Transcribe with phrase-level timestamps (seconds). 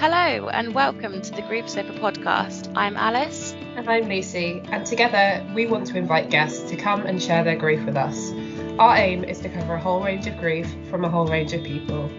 [0.00, 2.72] Hello and welcome to the Grief Sofa podcast.
[2.74, 3.52] I'm Alice.
[3.76, 7.54] And I'm Lucy, and together we want to invite guests to come and share their
[7.54, 8.32] grief with us.
[8.78, 11.62] Our aim is to cover a whole range of grief from a whole range of
[11.64, 12.10] people.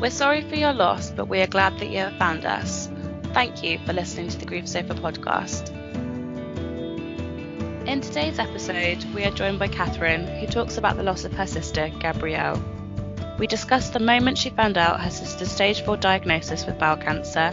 [0.00, 2.88] We're sorry for your loss, but we are glad that you have found us.
[3.34, 5.70] Thank you for listening to the Grief Sofa podcast.
[7.88, 11.48] In today's episode, we are joined by Catherine, who talks about the loss of her
[11.48, 12.62] sister, Gabrielle.
[13.38, 17.50] We discuss the moment she found out her sister's stage 4 diagnosis with bowel cancer,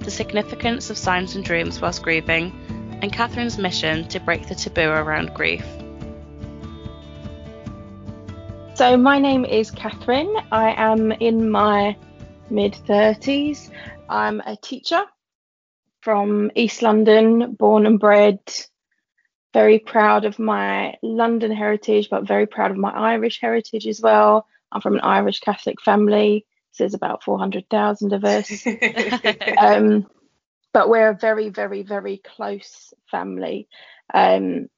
[0.00, 2.52] the significance of signs and dreams whilst grieving,
[3.02, 5.64] and Catherine's mission to break the taboo around grief.
[8.74, 10.34] So, my name is Catherine.
[10.52, 11.96] I am in my
[12.48, 13.70] mid 30s.
[14.08, 15.02] I'm a teacher
[16.00, 18.38] from East London, born and bred.
[19.52, 24.46] Very proud of my London heritage, but very proud of my Irish heritage as well.
[24.72, 26.46] I'm from an Irish Catholic family.
[26.72, 28.66] So there's about 400,000 of us.
[29.58, 30.06] um,
[30.72, 33.68] but we're a very, very, very close family.
[34.12, 34.68] Um,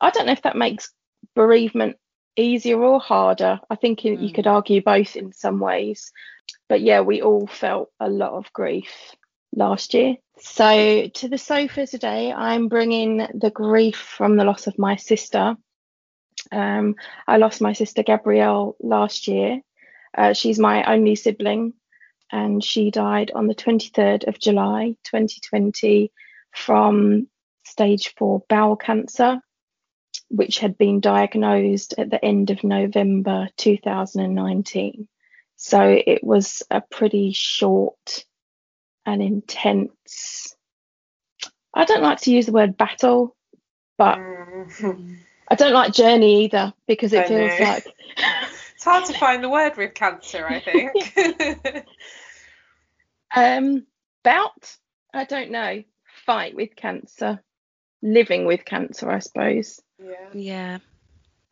[0.00, 0.92] I don't know if that makes
[1.34, 1.96] bereavement
[2.36, 3.60] easier or harder.
[3.68, 4.22] I think mm.
[4.22, 6.12] you could argue both in some ways.
[6.68, 9.14] But yeah, we all felt a lot of grief
[9.54, 10.16] last year.
[10.38, 15.56] So to the sofa today, I'm bringing the grief from the loss of my sister.
[16.52, 16.96] Um,
[17.26, 19.60] I lost my sister Gabrielle last year.
[20.16, 21.74] Uh, she's my only sibling,
[22.30, 26.10] and she died on the 23rd of July 2020
[26.54, 27.28] from
[27.64, 29.40] stage four bowel cancer,
[30.28, 35.08] which had been diagnosed at the end of November 2019.
[35.56, 38.24] So it was a pretty short
[39.04, 40.54] and intense.
[41.74, 43.36] I don't like to use the word battle,
[43.96, 45.18] but mm.
[45.50, 47.64] I don't like journey either because it I feels know.
[47.64, 47.86] like
[48.74, 50.46] it's hard to find the word with cancer.
[50.46, 51.86] I think.
[53.34, 53.86] um,
[54.22, 54.76] bout.
[55.12, 55.82] I don't know.
[56.26, 57.42] Fight with cancer.
[58.02, 59.80] Living with cancer, I suppose.
[59.98, 60.28] Yeah.
[60.34, 60.78] Yeah.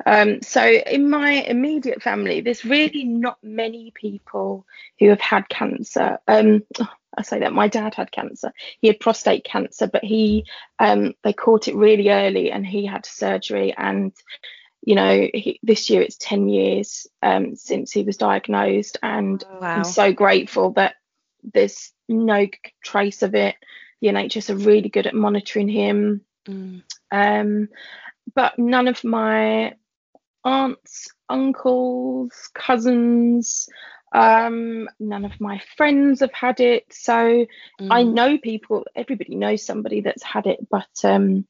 [0.04, 4.66] Um, so in my immediate family, there's really not many people
[4.98, 6.18] who have had cancer.
[6.28, 6.64] Um,
[7.16, 8.52] I say that my dad had cancer.
[8.80, 10.44] He had prostate cancer, but he
[10.78, 13.74] um, they caught it really early, and he had surgery.
[13.76, 14.12] And
[14.82, 19.76] you know, he, this year it's 10 years um, since he was diagnosed, and wow.
[19.76, 20.96] I'm so grateful that
[21.42, 22.46] there's no
[22.84, 23.56] trace of it.
[24.02, 26.20] The NHS are really good at monitoring him.
[26.46, 26.82] Mm.
[27.10, 27.68] Um,
[28.34, 29.74] but none of my
[30.46, 33.68] aunts, uncles, cousins,
[34.12, 36.86] um, none of my friends have had it.
[36.90, 37.88] So mm.
[37.90, 41.46] I know people, everybody knows somebody that's had it, but um,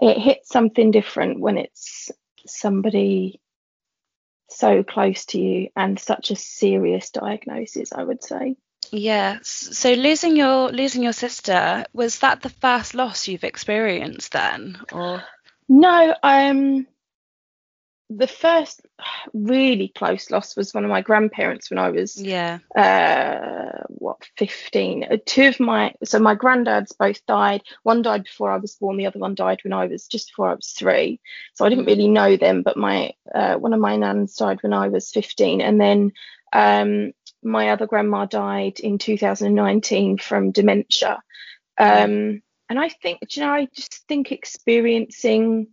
[0.00, 2.10] it hits something different when it's
[2.46, 3.40] somebody
[4.48, 8.56] so close to you and such a serious diagnosis, I would say.
[8.90, 9.38] Yeah.
[9.42, 15.22] So losing your losing your sister was that the first loss you've experienced then, or?
[15.68, 16.88] No, um,
[18.10, 18.82] the first
[19.32, 22.58] really close loss was one of my grandparents when I was yeah.
[22.76, 27.62] uh what 15 uh, two of my so my granddads both died.
[27.84, 30.50] One died before I was born the other one died when I was just before
[30.50, 31.20] I was 3
[31.54, 34.72] so I didn't really know them but my uh, one of my nans died when
[34.72, 36.10] I was 15 and then
[36.52, 37.12] um
[37.44, 41.22] my other grandma died in 2019 from dementia.
[41.78, 45.68] Um and I think you know I just think experiencing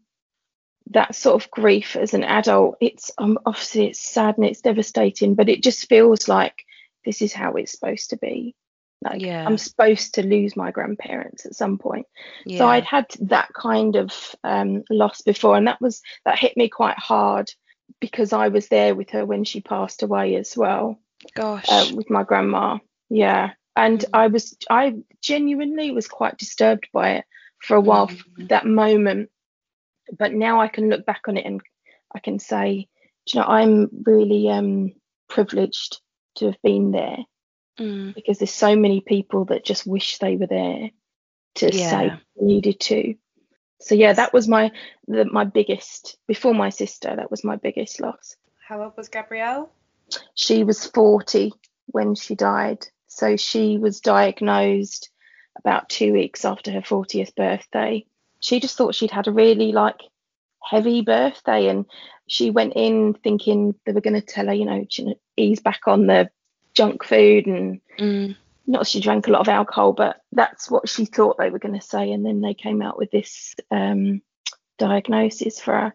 [0.92, 5.36] that sort of grief as an adult it's um, obviously it's sad and it's devastating
[5.36, 6.66] but it just feels like
[7.06, 8.56] this is how it's supposed to be
[9.02, 9.46] like yeah.
[9.46, 12.06] i'm supposed to lose my grandparents at some point
[12.46, 12.58] yeah.
[12.58, 16.70] so i'd had that kind of um, loss before and that was that hit me
[16.70, 17.52] quite hard
[18.00, 21.00] because i was there with her when she passed away as well
[21.36, 22.78] gosh uh, with my grandma
[23.10, 24.10] yeah and mm.
[24.14, 27.26] i was i genuinely was quite disturbed by it
[27.60, 28.50] for a while mm.
[28.50, 29.30] that moment
[30.18, 31.62] but now I can look back on it and
[32.14, 32.88] I can say,
[33.26, 34.94] you know, I'm really um,
[35.28, 36.00] privileged
[36.36, 37.18] to have been there
[37.80, 38.14] mm.
[38.16, 40.90] because there's so many people that just wish they were there
[41.56, 41.90] to yeah.
[41.90, 43.16] say needed to.
[43.80, 44.72] So yeah, that was my
[45.08, 47.16] the, my biggest before my sister.
[47.16, 48.36] That was my biggest loss.
[48.68, 49.72] How old was Gabrielle?
[50.34, 51.54] She was 40
[51.88, 52.88] when she died.
[53.08, 55.10] So she was diagnosed
[55.58, 58.06] about two weeks after her 40th birthday
[58.40, 60.02] she just thought she'd had a really like
[60.64, 61.86] heavy birthday and
[62.28, 64.86] she went in thinking they were going to tell her you know
[65.38, 66.30] ease back on the
[66.74, 68.36] junk food and mm.
[68.66, 71.80] not she drank a lot of alcohol but that's what she thought they were going
[71.80, 74.22] to say and then they came out with this um,
[74.78, 75.94] diagnosis for her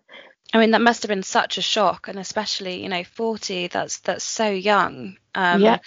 [0.55, 3.67] I mean, that must have been such a shock, and especially, you know, 40.
[3.69, 5.19] That's that's so young.
[5.35, 5.79] Um, Yeah.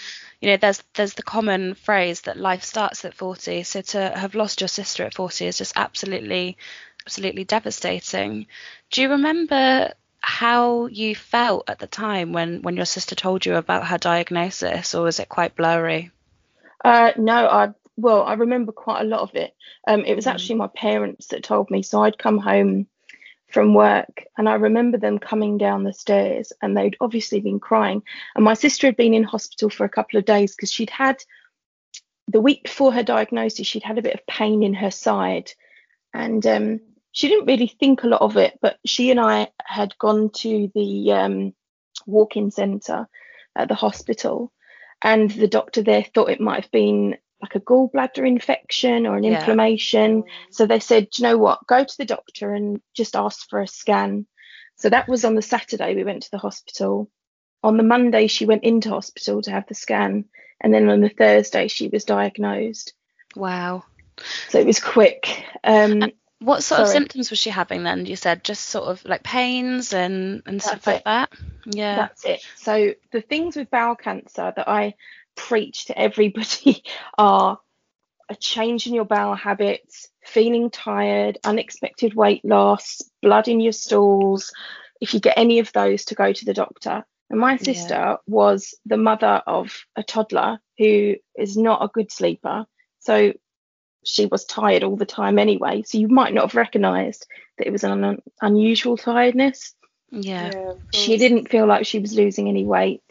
[0.41, 3.63] You know, there's there's the common phrase that life starts at 40.
[3.63, 6.57] So to have lost your sister at 40 is just absolutely,
[7.05, 8.47] absolutely devastating.
[8.91, 13.55] Do you remember how you felt at the time when when your sister told you
[13.55, 16.11] about her diagnosis, or was it quite blurry?
[16.83, 19.53] Uh, no, I well, I remember quite a lot of it.
[19.87, 20.27] Um, it was Mm.
[20.27, 21.81] actually my parents that told me.
[21.81, 22.87] So I'd come home
[23.55, 28.03] from work, and I remember them coming down the stairs, and they'd obviously been crying.
[28.35, 31.23] And my sister had been in hospital for a couple of days because she'd had
[32.27, 35.53] the week before her diagnosis, she'd had a bit of pain in her side,
[36.13, 36.81] and um,
[37.13, 38.59] she didn't really think a lot of it.
[38.61, 41.53] But she and I had gone to the um,
[42.05, 43.07] walk-in centre
[43.55, 44.51] at the hospital,
[45.01, 47.15] and the doctor there thought it might have been
[47.45, 49.37] like a gallbladder infection or an Yeah.
[49.39, 50.23] inflammation.
[50.51, 51.67] So they said, you know what?
[51.67, 54.25] Go to the doctor and just ask for a scan.
[54.77, 57.09] So that was on the Saturday we went to the hospital.
[57.63, 60.25] On the Monday, she went into hospital to have the scan.
[60.59, 62.93] And then on the Thursday, she was diagnosed.
[63.35, 63.83] Wow.
[64.49, 65.43] So it was quick.
[65.63, 68.05] Um, What sort of symptoms was she having then?
[68.05, 71.29] You said just sort of like pains and and stuff That's like that.
[71.65, 71.95] Yeah.
[71.95, 72.41] That's it.
[72.57, 74.95] So the things with bowel cancer that I
[75.35, 76.83] preach to everybody
[77.17, 77.59] are
[78.29, 84.51] a change in your bowel habits, feeling tired, unexpected weight loss, blood in your stools.
[84.99, 87.05] If you get any of those, to go to the doctor.
[87.29, 92.65] And my sister was the mother of a toddler who is not a good sleeper.
[92.99, 93.33] So
[94.03, 95.83] she was tired all the time anyway.
[95.85, 97.25] So you might not have recognized
[97.57, 99.73] that it was an un- unusual tiredness
[100.11, 100.49] yeah.
[100.49, 103.03] of she didn't feel like she was losing any weight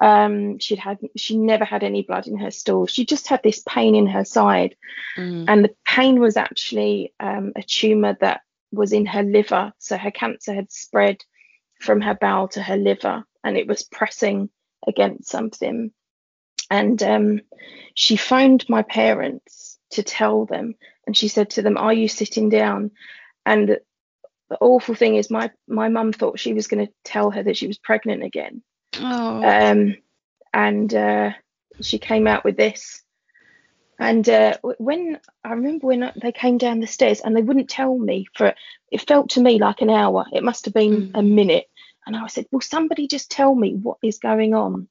[0.00, 2.86] um she'd had she never had any blood in her stool.
[2.86, 4.76] She just had this pain in her side.
[5.16, 5.46] Mm.
[5.48, 9.72] and the pain was actually um, a tumor that was in her liver.
[9.78, 11.18] So her cancer had spread
[11.80, 14.50] from her bowel to her liver and it was pressing
[14.86, 15.92] against something.
[16.70, 17.40] And um,
[17.94, 20.74] she phoned my parents to tell them
[21.06, 22.90] and she said to them are you sitting down?
[23.46, 23.78] And
[24.50, 27.56] the awful thing is my my mum thought she was going to tell her that
[27.56, 28.62] she was pregnant again
[29.00, 29.42] Oh.
[29.42, 29.96] um,
[30.52, 31.32] and uh,
[31.80, 33.02] she came out with this.
[33.98, 37.98] And uh, when I remember when they came down the stairs and they wouldn't tell
[37.98, 38.54] me for
[38.90, 40.26] it felt to me like an hour.
[40.32, 41.66] It must have been a minute.
[42.06, 44.88] And I said, "Will somebody just tell me what is going on?"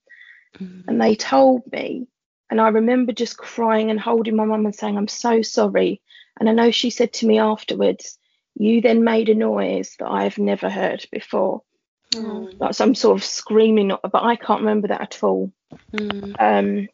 [0.60, 0.84] Mm.
[0.88, 2.08] And they told me.
[2.50, 6.02] And I remember just crying and holding my mum and saying, "I'm so sorry."
[6.40, 8.20] And I know she said to me afterwards,
[8.56, 11.64] "You then made a noise that I've never heard before."
[12.12, 12.60] Mm.
[12.60, 15.52] like some sort of screaming, but I can't remember that at all.
[15.94, 16.36] Mm.
[16.40, 16.88] Um,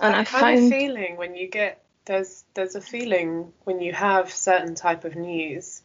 [0.00, 3.80] and I that kind of found, feeling when you get there's there's a feeling when
[3.80, 5.82] you have certain type of news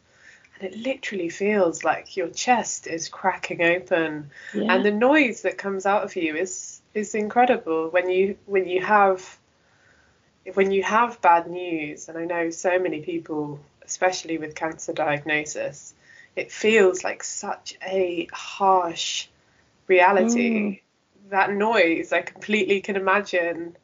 [0.58, 5.58] and it literally feels like your chest is cracking open yeah, and the noise that
[5.58, 9.38] comes out of you is is incredible when you when you have
[10.54, 15.94] when you have bad news and I know so many people especially with cancer diagnosis
[16.36, 19.26] it feels like such a harsh
[19.88, 20.82] reality.
[21.30, 23.76] That noise I completely can imagine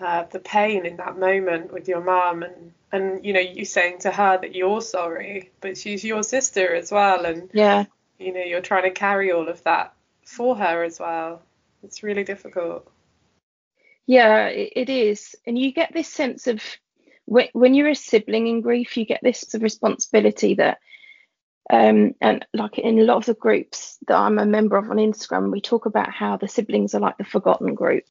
[0.00, 3.98] uh, the pain in that moment with your mum and and you know you saying
[4.00, 7.84] to her that you're sorry but she's your sister as well and yeah,
[8.18, 9.92] you know you're trying to carry all of that
[10.24, 11.42] for her as well.
[11.82, 12.90] It's really difficult.
[14.06, 15.36] Yeah, it, is.
[15.46, 16.62] And you get this sense of
[17.26, 20.78] when you're a sibling in grief, you get this responsibility that,
[21.70, 24.96] um, and like in a lot of the groups that I'm a member of on
[24.96, 28.04] Instagram, we talk about how the siblings are like the forgotten group.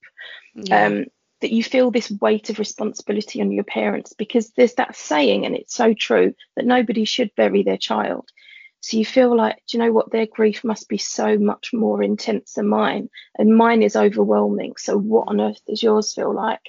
[0.55, 0.85] Yeah.
[0.85, 1.05] um,
[1.41, 5.55] that you feel this weight of responsibility on your parents because there's that saying, and
[5.55, 8.29] it's so true, that nobody should bury their child.
[8.81, 10.11] So you feel like, do you know what?
[10.11, 14.73] Their grief must be so much more intense than mine, and mine is overwhelming.
[14.77, 16.61] So what on earth does yours feel like?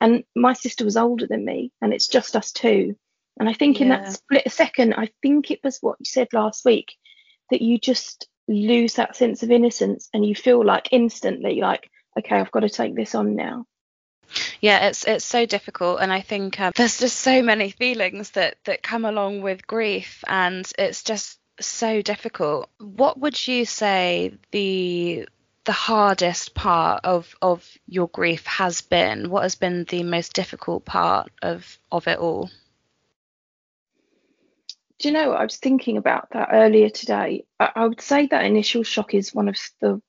[0.00, 2.96] And my sister was older than me, and it's just us two.
[3.42, 6.64] And I think in that split second, I think it was what you said last
[6.64, 6.92] week,
[7.50, 12.36] that you just lose that sense of innocence, and you feel like instantly, like, okay,
[12.36, 13.66] I've got to take this on now.
[14.60, 15.98] yeah it's it's so difficult.
[16.00, 20.22] And i think um, there's just so many feelings that that come along with grief
[20.28, 22.70] and it's just so difficult.
[22.78, 25.28] What would you say the
[25.64, 29.30] the hardest part of of your grief has been?
[29.30, 32.48] What has been the most difficult part of of it all
[35.02, 37.44] Do you know, I was thinking about that earlier today.
[37.58, 40.00] I, I would say that initial shock is one of the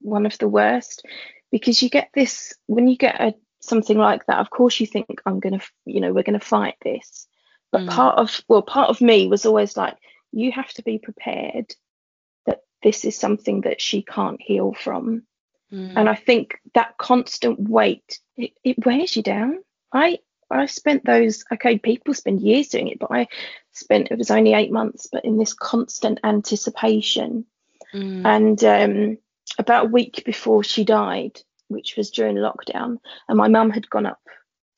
[0.00, 1.04] one of the worst
[1.52, 4.38] because you get this when you get a something like that.
[4.38, 7.28] Of course, you think I'm gonna, you know, we're gonna fight this.
[7.70, 7.90] But Mm.
[7.90, 9.98] part of well, part of me was always like,
[10.32, 11.74] you have to be prepared
[12.46, 15.24] that this is something that she can't heal from.
[15.70, 15.92] Mm.
[15.94, 19.62] And I think that constant weight, it, it wears you down.
[19.92, 20.20] I
[20.52, 23.28] I spent those okay, people spend years doing it, but I
[23.72, 27.46] spent it was only eight months, but in this constant anticipation.
[27.94, 28.24] Mm.
[28.24, 29.18] And um,
[29.58, 34.06] about a week before she died, which was during lockdown, and my mum had gone
[34.06, 34.20] up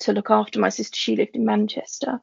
[0.01, 0.97] to look after my sister.
[0.97, 2.21] She lived in Manchester,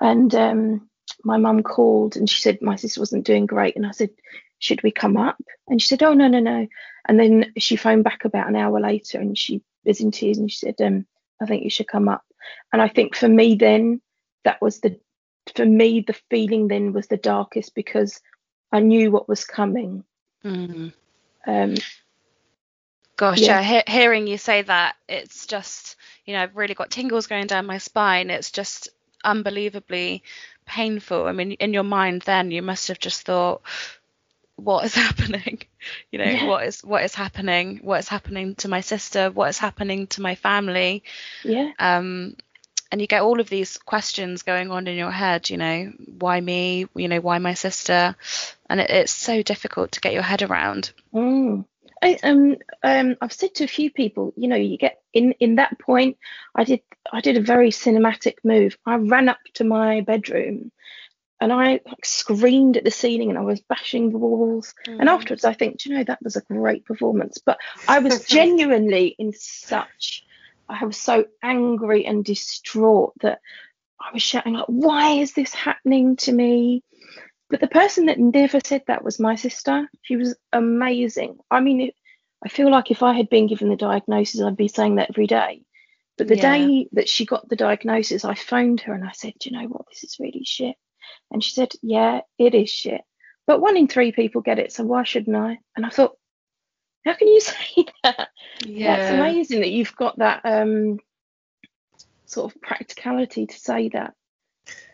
[0.00, 0.88] and um,
[1.24, 4.10] my mum called and she said my sister wasn't doing great, and I said,
[4.58, 5.36] should we come up?
[5.68, 6.66] And she said, oh no no no.
[7.06, 10.50] And then she phoned back about an hour later, and she was in tears, and
[10.50, 11.06] she said, um,
[11.44, 12.24] I think you should come up.
[12.72, 14.00] And I think for me then,
[14.44, 14.98] that was the
[15.54, 18.20] for me the feeling then was the darkest because
[18.72, 20.04] I knew what was coming.
[20.44, 20.92] Mm.
[21.46, 21.74] Um,
[23.16, 23.60] Gosh, Yeah.
[23.60, 27.46] yeah, he- hearing you say that, it's just, you know, I've really got tingles going
[27.46, 28.28] down my spine.
[28.28, 28.88] It's just
[29.22, 30.24] unbelievably
[30.66, 31.26] painful.
[31.26, 33.62] I mean, in your mind then, you must have just thought,
[34.56, 35.62] what is happening?
[36.10, 36.46] You know, Yeah.
[36.46, 37.80] what is what is happening?
[37.82, 39.30] What is happening to my sister?
[39.30, 41.02] What is happening to my family?
[41.44, 42.36] yeah, Um,
[42.92, 46.40] and you get all of these questions going on in your head, you know, why
[46.40, 46.86] me?
[46.94, 48.14] You know, why my sister?
[48.70, 50.92] And it, it's so difficult to get your head around.
[51.12, 51.64] Mm.
[52.02, 55.56] I, um, um, I've said to a few people, you know, you get in in
[55.56, 56.18] that point.
[56.54, 56.80] I did
[57.12, 58.76] I did a very cinematic move.
[58.86, 60.70] I ran up to my bedroom,
[61.40, 64.74] and I like, screamed at the ceiling, and I was bashing the walls.
[64.86, 65.12] And mm.
[65.12, 67.38] afterwards, I think, "Do you know, that was a great performance.
[67.44, 70.24] But I was genuinely in such,
[70.68, 73.40] I was so angry and distraught that
[74.00, 76.82] I was shouting like, "Why is this happening to me?"
[77.50, 79.88] But the person that never said that was my sister.
[80.02, 81.38] She was amazing.
[81.50, 81.94] I mean, it,
[82.44, 85.26] I feel like if I had been given the diagnosis, I'd be saying that every
[85.26, 85.62] day.
[86.16, 86.56] But the Yeah.
[86.56, 89.68] day that she got the diagnosis, I phoned her and I said, Do you know
[89.68, 89.86] what?
[89.88, 90.76] This is really shit.
[91.30, 93.02] And she said, Yeah, it is shit.
[93.46, 95.58] But one in three people get it, so why shouldn't I?
[95.76, 96.16] And I thought,
[97.04, 98.28] How can you say that?
[98.64, 98.96] Yeah.
[98.96, 100.98] That's amazing that you've got that um,
[102.26, 104.14] sort of practicality to say that.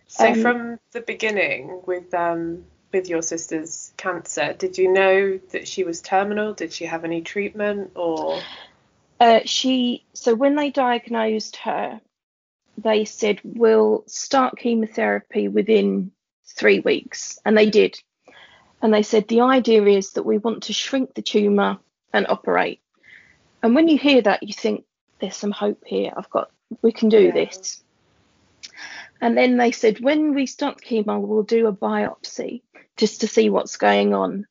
[0.07, 5.69] So Um, from the beginning with um with your sister's cancer, did you know that
[5.69, 6.53] she was terminal?
[6.55, 8.41] Did she have any treatment or
[9.21, 12.01] Uh, she so when they diagnosed her,
[12.83, 16.13] they said we'll start chemotherapy within
[16.45, 18.01] three weeks, and they did.
[18.83, 21.79] And they said the idea is that we want to shrink the tumor
[22.13, 22.81] and operate.
[23.63, 24.85] And when you hear that, you think
[25.21, 26.13] there's some hope here.
[26.17, 26.51] I've got
[26.83, 27.33] we can do Yeah.
[27.33, 27.83] this.
[29.21, 32.63] And then they said when we start the chemo, we'll do a biopsy
[32.97, 34.47] just to see what's going on.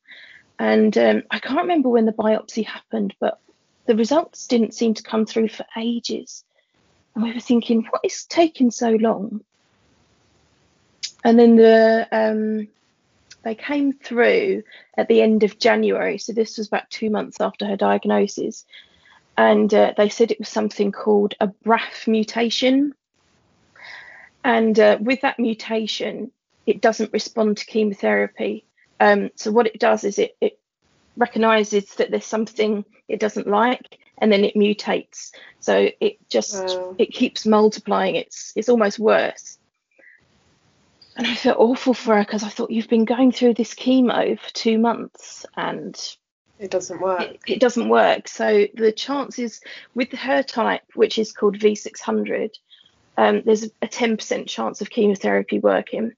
[0.58, 3.40] And um, I can't remember when the biopsy happened, but
[3.86, 6.44] the results didn't seem to come through for ages.
[7.20, 9.44] And we were thinking, what is taking so long?
[11.22, 12.68] And then the um,
[13.42, 14.62] they came through
[14.96, 18.64] at the end of January, so this was about two months after her diagnosis,
[19.36, 22.94] and uh, they said it was something called a BRAF mutation.
[24.42, 26.30] And uh, with that mutation,
[26.64, 28.64] it doesn't respond to chemotherapy.
[28.98, 30.58] Um, so what it does is it, it
[31.18, 35.30] recognizes that there's something it doesn't like and then it mutates.
[35.60, 36.94] So it just Wow.
[36.98, 38.16] it keeps multiplying.
[38.16, 39.58] It's it's almost worse.
[41.16, 44.38] And i felt awful for her because i thought you've been going through this chemo
[44.38, 45.98] for two months and
[46.58, 47.22] it doesn't work?
[47.22, 48.28] it, it doesn't work.
[48.28, 49.60] So the chances
[49.94, 52.50] with her type which is called v600
[53.16, 56.12] um, there's a 10% chance of chemotherapy working.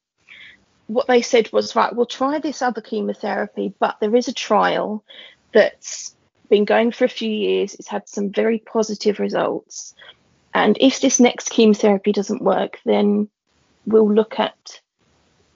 [0.86, 5.04] What they said was right we'll try this other chemotherapy but there is a trial
[5.52, 6.14] that's
[6.52, 9.94] been going for a few years it's had some very positive results
[10.52, 13.26] and if this next chemotherapy doesn't work then
[13.86, 14.80] we'll look at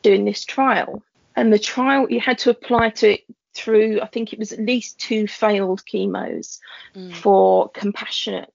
[0.01, 1.03] doing this trial
[1.37, 3.21] and the trial you had to apply to it
[3.53, 6.61] through i think it was at least two failed chemos
[6.95, 7.15] Mm.
[7.15, 8.51] for compassionate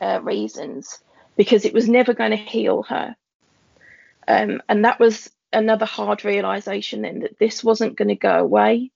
[0.00, 1.00] uh, reasons
[1.36, 3.16] because it was never going to heal her
[4.28, 8.92] um, and that was another hard realization then that this wasn't going to go away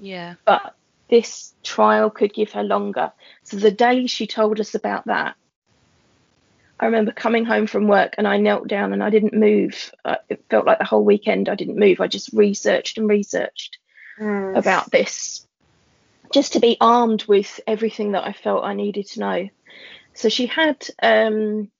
[0.00, 0.34] Yeah.
[0.44, 0.74] but
[1.08, 3.12] this trial could give her longer.
[3.44, 5.36] So the day she told us about that,
[6.78, 9.92] I remember coming home from work and I knelt down and I didn't move.
[10.04, 12.00] Uh, it felt like the whole weekend I didn't move.
[12.00, 13.78] I just researched and researched
[14.18, 14.56] Mm.
[14.56, 15.46] about this
[16.32, 19.48] just to be armed with everything that I felt I needed to know.
[20.14, 21.70] So she had um,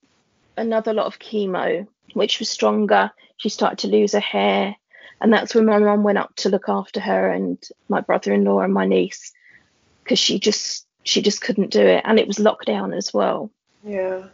[0.57, 3.11] another lot of chemo, which was stronger.
[3.39, 4.77] She started to lose her hair.
[5.21, 7.59] And that's when my mum went up to look after her and
[7.89, 9.33] my brother-in-law and my niece
[10.05, 13.51] because she just she just couldn't do it and it was lockdown as well
[13.85, 14.25] Yeah.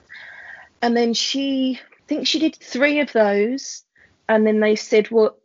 [0.80, 3.84] and then she I think she did three of those
[4.28, 5.36] and then they said well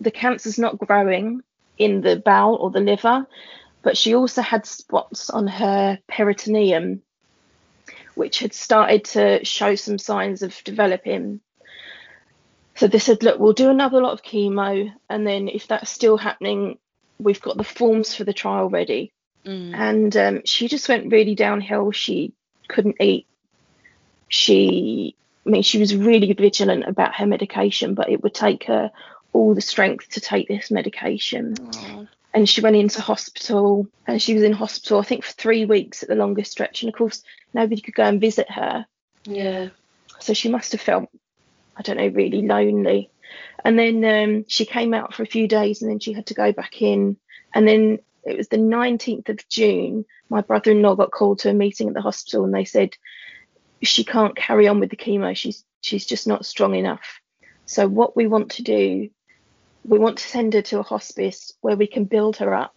[0.00, 1.42] the cancer's not growing
[1.78, 3.26] in the bowel or the liver,
[3.82, 7.02] but she also had spots on her peritoneum,
[8.14, 11.40] which had started to show some signs of developing.
[12.76, 16.16] So they said, look, we'll do another lot of chemo, and then if that's still
[16.16, 16.78] happening,
[17.18, 19.12] we've got the forms for the trial ready.
[19.44, 19.74] Mm.
[19.74, 21.90] And um, she just went really downhill.
[21.92, 22.32] She
[22.68, 23.26] couldn't eat.
[24.28, 25.14] She,
[25.46, 28.90] I mean, she was really vigilant about her medication, but it would take her
[29.32, 31.54] all the strength to take this medication.
[31.58, 32.06] Aw.
[32.34, 36.02] And she went into hospital, and she was in hospital, I think, for three weeks
[36.02, 36.82] at the longest stretch.
[36.82, 37.22] And of course,
[37.54, 38.84] nobody could go and visit her.
[39.24, 39.68] Yeah.
[40.18, 41.08] So she must have felt,
[41.76, 43.10] I don't know, really lonely.
[43.64, 46.34] And then um, she came out for a few days and then she had to
[46.34, 47.16] go back in.
[47.54, 51.50] And then it was the 19th of June, my brother in law got called to
[51.50, 52.96] a meeting at the hospital and they said,
[53.82, 55.36] she can't carry on with the chemo.
[55.36, 57.20] She's she's just not strong enough.
[57.66, 59.10] So what we want to do,
[59.84, 62.74] we want to send her to a hospice where we can build her up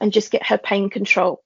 [0.00, 1.42] and just get her pain control.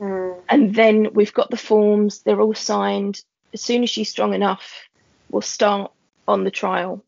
[0.00, 0.40] Mm.
[0.48, 3.22] And then we've got the forms, they're all signed.
[3.54, 4.87] As soon as she's strong enough,
[5.30, 5.92] we'll start
[6.26, 7.04] on the trial.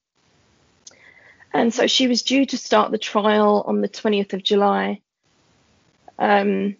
[1.53, 5.01] And so she was due to start the trial on the 20th of July.
[6.19, 6.77] Um,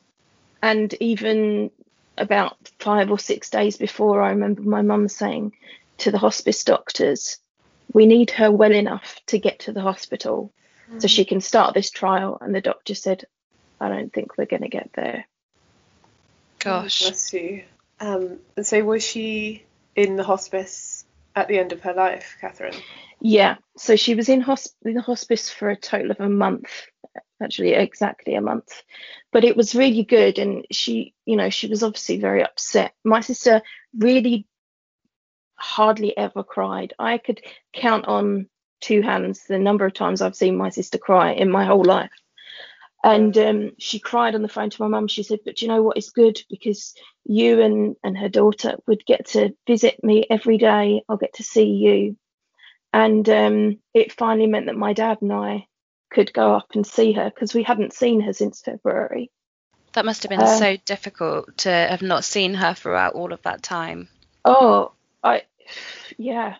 [0.63, 1.71] and even
[2.17, 5.55] about five or six days before, I remember my mum saying
[5.99, 7.39] to the hospice doctors,
[7.93, 10.53] We need her well enough to get to the hospital
[10.99, 12.39] so she can start this trial.
[12.41, 13.25] And the doctor said,
[13.81, 15.27] I don't think we're going to get there.
[16.59, 17.03] Gosh.
[17.03, 17.63] Bless you.
[18.01, 19.65] Um, and so was she
[19.97, 20.90] in the hospice
[21.41, 22.75] at the end of her life, Catherine?
[23.21, 26.71] Yeah, so she was in, hosp- in the hospice for a total of a month,
[27.43, 28.83] actually exactly a month,
[29.33, 30.39] but it was really good.
[30.39, 32.95] And she, you know, she was obviously very upset.
[33.05, 33.63] My sister
[33.99, 34.47] really
[35.57, 36.95] hardly ever cried.
[36.99, 37.43] I could
[37.73, 38.49] count on
[38.81, 42.11] two hands the number of times I've seen my sister cry in my whole life.
[43.03, 45.09] And um, she cried on the phone to my mum.
[45.09, 45.97] She said, "But you know what?
[45.97, 51.03] It's good because you and and her daughter would get to visit me every day.
[51.09, 52.17] I'll get to see you."
[52.93, 55.67] And um, it finally meant that my dad and I
[56.11, 59.31] could go up and see her because we hadn't seen her since February.
[59.93, 63.43] That must have been Uh, so difficult to have not seen her throughout all of
[63.43, 64.09] that time.
[64.45, 65.43] Oh, I,
[66.19, 66.57] yeah,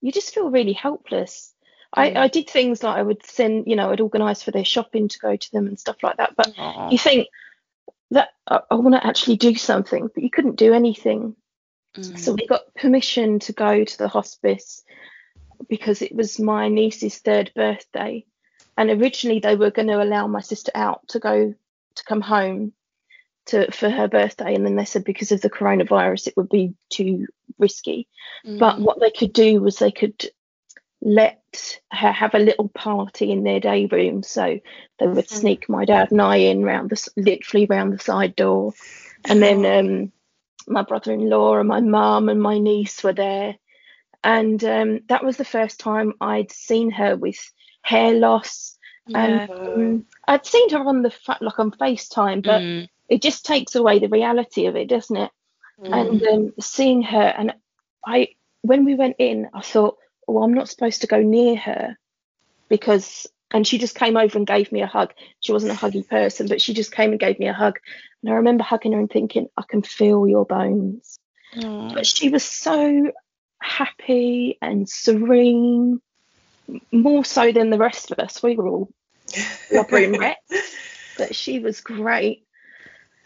[0.00, 1.54] you just feel really helpless.
[1.92, 2.24] I.
[2.24, 5.18] I did things like I would send, you know, I'd organise for their shopping to
[5.18, 6.36] go to them and stuff like that.
[6.36, 6.90] But Aw.
[6.90, 7.28] you think
[8.10, 11.36] that I, I want to actually do something, but you couldn't do anything.
[11.96, 12.18] Mm.
[12.18, 14.82] So we got permission to go to the hospice
[15.68, 18.24] because it was my niece's third birthday.
[18.76, 21.54] And originally they were going to allow my sister out to go
[21.96, 22.72] to come home
[23.46, 24.54] to for her birthday.
[24.54, 27.26] And then they said because of the coronavirus it would be too
[27.58, 28.08] risky.
[28.44, 28.82] But Mm.
[28.82, 30.30] what they could do was they could
[31.02, 34.22] let her have a little party in their day room.
[34.22, 34.58] So
[34.98, 35.28] they would Mhm.
[35.28, 38.72] sneak my dad and I in round the literally round the side door,
[39.28, 40.12] and then um,
[40.66, 43.56] my brother-in-law and my mum and my niece were there,
[44.22, 47.38] and um, that was the first time I'd seen her with
[47.82, 48.78] hair loss.
[49.06, 49.46] yeah.
[49.46, 52.88] Um, I'd seen her on the fa- like on FaceTime, but Mm.
[53.08, 55.30] it just takes away the reality of it, doesn't it?
[55.80, 55.92] Mm.
[55.92, 57.54] and um, seeing her and
[58.06, 58.28] i
[58.62, 59.96] when we went in i thought
[60.30, 61.96] oh i'm not supposed to go near her
[62.68, 65.12] because and she just came over and gave me a hug.
[65.40, 67.78] She wasn't a huggy person but she just came and gave me a hug.
[68.22, 71.18] And i remember hugging her and thinking i can feel your bones.
[71.56, 71.94] Aw.
[71.94, 73.10] but she was so
[73.60, 76.00] happy and serene
[76.92, 78.40] more so than the rest of us.
[78.42, 78.88] We were all
[79.70, 80.38] blubbery and wet
[81.18, 82.44] but she was great.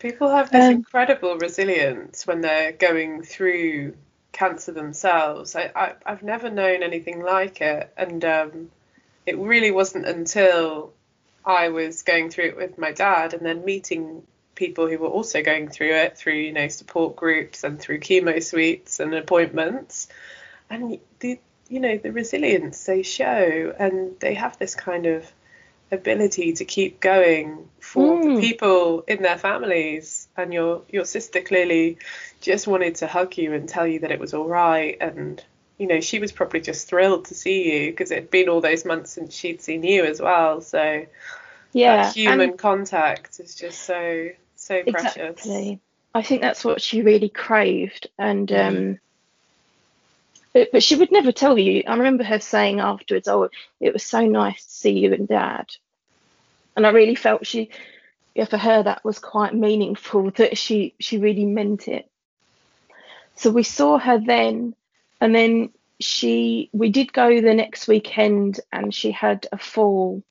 [0.01, 3.95] People have this Um, incredible resilience when they're going through
[4.35, 5.57] cancer themselves.
[5.57, 7.90] I, I, I've never known anything like it.
[7.97, 8.70] And um,
[9.25, 10.92] it really wasn't until
[11.47, 14.23] I was going through it with my dad and then meeting
[14.55, 18.42] people who were also going through it through, you know, support groups and through chemo
[18.42, 20.09] suites and appointments.
[20.68, 25.31] And the, you know, the resilience they show and they have this kind of
[25.90, 28.35] ability to keep going for Mm.
[28.35, 31.99] the people in their families and your your sister clearly
[32.40, 34.97] just wanted to hug you and tell you that it was all right.
[35.01, 35.42] And
[35.79, 38.61] you know she was probably just thrilled to see you because it had been all
[38.61, 40.61] those months since she'd seen you as well.
[40.61, 41.07] So
[41.73, 45.16] yeah and- human contact is just so so precious.
[45.16, 45.81] Exactly.
[46.14, 48.99] I think that's what she really craved, and um,
[50.53, 51.83] but, but she would never tell you.
[51.88, 55.66] I remember her saying afterwards, "Oh, it was so nice to see you and Dad,"
[56.77, 57.70] and I really felt she,
[58.35, 60.31] yeah, for her that was quite meaningful.
[60.37, 62.11] That she she really meant it.
[63.37, 64.75] So we saw her then,
[65.20, 65.70] and then
[66.01, 70.23] she we did go the next weekend, and she had a fall,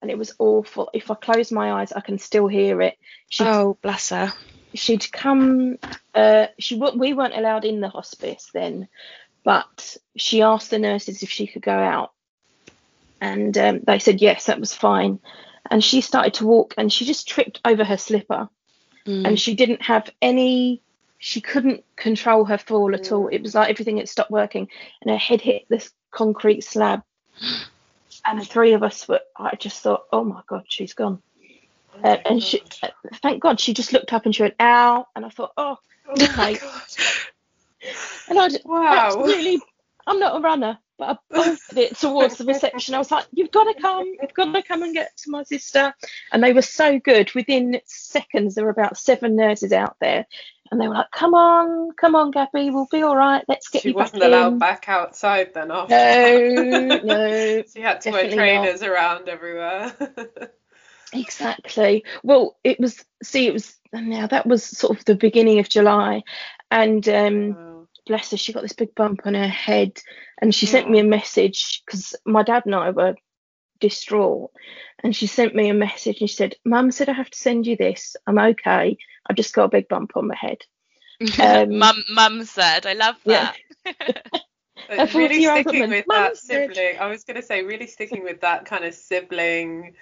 [0.00, 0.90] and it was awful.
[0.94, 2.98] If I close my eyes, I can still hear it.
[3.28, 4.32] She'd, oh, bless her.
[4.74, 5.78] She'd come.
[6.14, 8.88] Uh, she we weren't allowed in the hospice then,
[9.44, 12.12] but she asked the nurses if she could go out,
[13.20, 15.20] and um, they said yes, that was fine.
[15.70, 18.48] And she started to walk, and she just tripped over her slipper,
[19.06, 19.26] mm.
[19.26, 20.82] and she didn't have any.
[21.18, 23.28] She couldn't control her fall at all.
[23.28, 24.68] It was like everything had stopped working,
[25.00, 27.02] and her head hit this concrete slab
[28.26, 29.20] and the three of us were.
[29.36, 31.22] I just thought, oh my god, she's gone.
[31.94, 32.88] Oh uh, and she, uh,
[33.22, 36.12] thank God, she just looked up and she went, "Ow!" And I thought, oh, oh
[36.12, 36.58] okay.
[38.28, 39.60] and I just wow, absolutely,
[40.06, 42.94] I'm not a runner, but I bolted it towards the reception.
[42.94, 45.42] I was like, "You've got to come, you've got to come and get to my
[45.42, 45.94] sister."
[46.32, 47.32] And they were so good.
[47.34, 50.26] Within seconds, there were about seven nurses out there,
[50.70, 53.44] and they were like, "Come on, come on, Gabby, we'll be all right.
[53.48, 55.94] Let's get she you back wasn't allowed back outside then after.
[55.94, 57.62] No, no.
[57.74, 58.90] she had to wear trainers not.
[58.90, 59.94] around everywhere.
[61.12, 62.04] exactly.
[62.22, 63.04] Well, it was.
[63.22, 66.22] See, it was now that was sort of the beginning of July,
[66.70, 67.75] and um, oh.
[68.06, 70.00] Bless her, she got this big bump on her head,
[70.40, 73.16] and she sent me a message because my dad and I were
[73.80, 74.50] distraught,
[75.02, 77.66] and she sent me a message and she said, "Mum said I have to send
[77.66, 78.16] you this.
[78.26, 78.96] I'm okay."
[79.28, 80.58] I've just got a big bump on my head.
[81.40, 83.56] Um, mum, mum said, I love that.
[84.88, 85.06] Yeah.
[85.14, 86.98] really sticking with that sibling.
[87.00, 89.94] I was going to say, really sticking with that kind of sibling,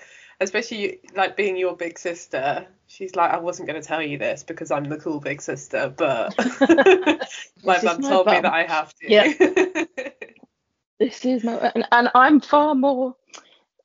[0.44, 2.66] especially like being your big sister.
[2.86, 5.92] She's like, I wasn't going to tell you this because I'm the cool big sister,
[5.96, 6.34] but
[7.64, 9.10] my mum told me that I have to.
[9.10, 9.32] Yeah.
[11.00, 13.16] this is my, and, and I'm far more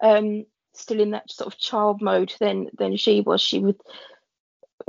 [0.02, 3.42] um, still in that sort of child mode than than she was.
[3.42, 3.80] She would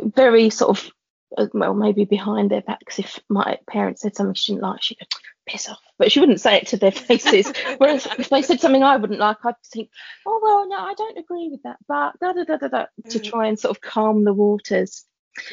[0.01, 0.91] very sort of
[1.39, 4.95] uh, well maybe behind their backs if my parents said something she didn't like she
[4.95, 5.09] could
[5.51, 8.83] piss off but she wouldn't say it to their faces whereas if they said something
[8.83, 9.91] i wouldn't like i'd think
[10.27, 13.19] oh well no i don't agree with that but da da da da da to
[13.19, 13.25] mm.
[13.25, 15.05] try and sort of calm the waters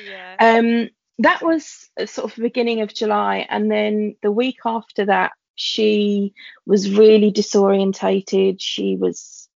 [0.07, 0.35] yeah.
[0.39, 5.31] um that was sort of the beginning of july and then the week after that
[5.55, 6.33] she
[6.65, 9.49] was really disorientated she was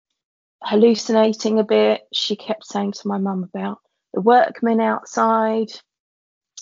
[0.62, 3.78] hallucinating a bit she kept saying to my mum about
[4.12, 5.68] the workmen outside,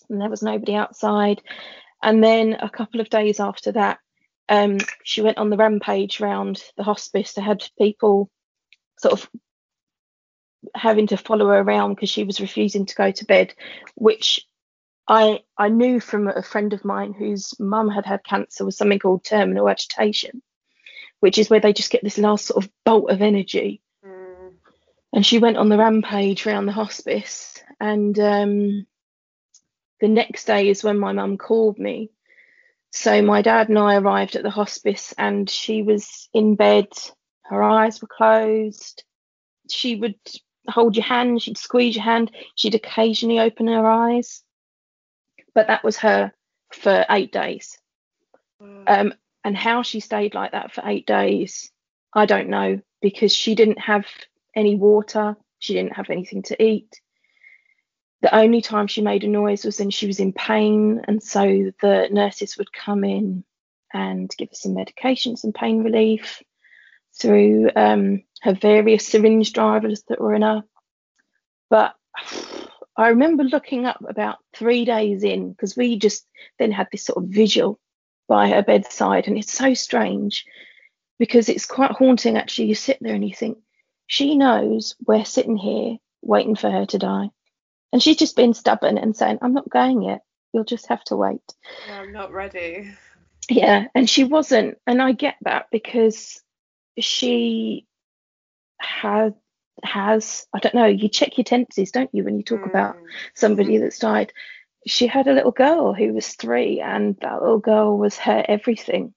[0.08, 1.42] and there was nobody outside.
[2.02, 3.98] And then a couple of days after that,
[4.48, 7.34] um, she went on the rampage round the hospice.
[7.34, 8.30] They had people
[8.98, 9.30] sort of
[10.74, 13.54] having to follow her around because she was refusing to go to bed,
[13.94, 14.46] which
[15.06, 18.98] I I knew from a friend of mine whose mum had had cancer was something
[18.98, 20.42] called terminal agitation,
[21.20, 23.82] which is where they just get this last sort of bolt of energy
[25.12, 27.62] and she went on the rampage around the hospice.
[27.80, 28.86] And um,
[30.00, 32.10] the next day is when my mum called me.
[32.90, 36.88] So my dad and I arrived at the hospice, and she was in bed.
[37.42, 39.04] Her eyes were closed.
[39.70, 40.18] She would
[40.68, 44.42] hold your hand, she'd squeeze your hand, she'd occasionally open her eyes.
[45.54, 46.32] But that was her
[46.72, 47.78] for eight days.
[48.62, 48.84] Mm.
[48.86, 51.70] Um, and how she stayed like that for eight days,
[52.12, 54.06] I don't know, because she didn't have
[54.54, 55.36] any water.
[55.58, 57.00] She didn't have anything to eat.
[58.20, 61.70] The only time she made a noise was when she was in pain, and so
[61.80, 63.44] the nurses would come in
[63.92, 66.42] and give her some medication, some pain relief
[67.18, 70.62] through um, her various syringe drivers that were in her.
[71.70, 71.94] But
[72.96, 76.26] I remember looking up about three days in because we just
[76.58, 77.78] then had this sort of vigil
[78.26, 80.44] by her bedside, and it's so strange
[81.20, 82.66] because it's quite haunting actually.
[82.66, 83.58] You sit there and you think,
[84.08, 87.30] she knows we're sitting here waiting for her to die.
[87.92, 90.20] And she's just been stubborn and saying, I'm not going yet.
[90.52, 91.42] You'll just have to wait.
[91.90, 92.90] I'm not ready.
[93.48, 94.78] Yeah, and she wasn't.
[94.86, 96.42] And I get that because
[96.98, 97.86] she
[98.80, 99.32] has
[99.84, 102.68] has I don't know, you check your tendencies, don't you, when you talk mm.
[102.68, 102.96] about
[103.34, 103.80] somebody mm.
[103.80, 104.32] that's died.
[104.86, 109.14] She had a little girl who was three, and that little girl was her everything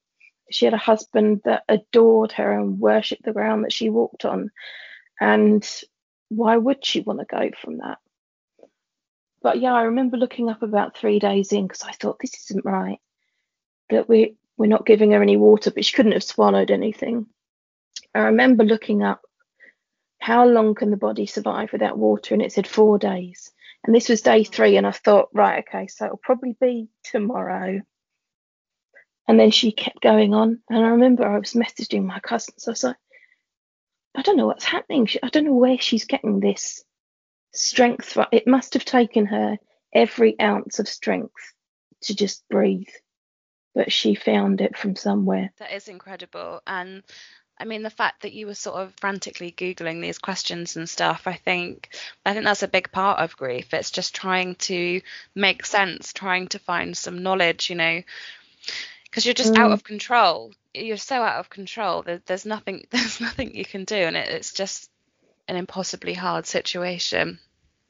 [0.51, 4.51] she had a husband that adored her and worshipped the ground that she walked on.
[5.19, 5.67] And
[6.29, 7.97] why would she want to go from that?
[9.41, 12.65] But yeah, I remember looking up about three days in because I thought this isn't
[12.65, 12.99] right.
[13.89, 17.25] That we we're not giving her any water, but she couldn't have swallowed anything.
[18.13, 19.21] I remember looking up
[20.19, 23.51] how long can the body survive without water, and it said four days.
[23.83, 24.51] And this was day mm.
[24.51, 27.81] three, and I thought, right, okay, so it'll probably be tomorrow.
[29.27, 30.59] And then she kept going on.
[30.69, 32.67] And I remember I was messaging my cousins.
[32.67, 32.97] I was like,
[34.15, 35.07] I don't know what's happening.
[35.23, 36.83] I don't know where she's getting this
[37.53, 38.17] strength.
[38.31, 39.57] It must have taken her
[39.93, 41.53] every ounce of strength
[42.03, 42.89] to just breathe.
[43.73, 45.51] But she found it from somewhere.
[45.59, 46.61] That is incredible.
[46.67, 47.03] And
[47.57, 51.27] I mean, the fact that you were sort of frantically googling these questions and stuff,
[51.27, 51.89] I think,
[52.25, 53.73] I think that's a big part of grief.
[53.73, 55.01] It's just trying to
[55.35, 58.01] make sense, trying to find some knowledge, you know,
[59.05, 59.59] because you're just mm.
[59.59, 60.51] out of control.
[60.73, 62.01] You're so out of control.
[62.01, 64.90] There, there's nothing, there's nothing you can do, and it, it's just
[65.51, 67.37] an impossibly hard situation.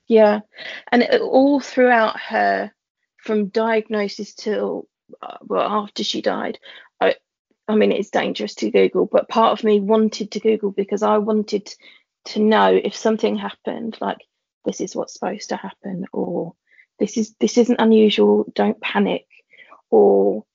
[0.08, 0.40] Yeah,
[0.92, 2.72] and it, all throughout her,
[3.18, 4.88] from diagnosis till
[5.22, 6.58] uh, well after she died,
[7.00, 7.16] I,
[7.68, 11.20] I mean it's dangerous to Google, but part of me wanted to Google because I
[11.20, 11.72] wanted
[12.26, 14.18] to know if something happened, like
[14.66, 16.56] this is what's supposed to happen, or
[16.98, 19.28] this is this isn't unusual, don't panic,
[19.92, 20.46] or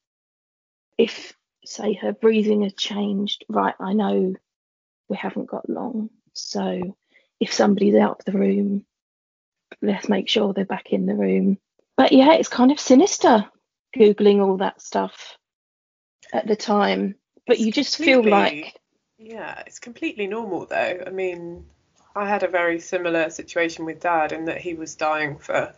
[0.98, 4.34] if say her breathing has changed, right, I know
[5.08, 6.10] we haven't got long.
[6.38, 6.96] So
[7.40, 8.84] if somebody's out of the room,
[9.82, 11.58] let's make sure they're back in the room.
[11.96, 13.46] But yeah, it's kind of sinister
[13.96, 15.36] googling all that stuff
[16.32, 17.14] at the time.
[17.46, 18.78] But you just feel like
[19.18, 21.04] yeah, it's completely normal though.
[21.06, 21.64] I mean,
[22.14, 25.74] I had a very similar situation with dad in that he was dying for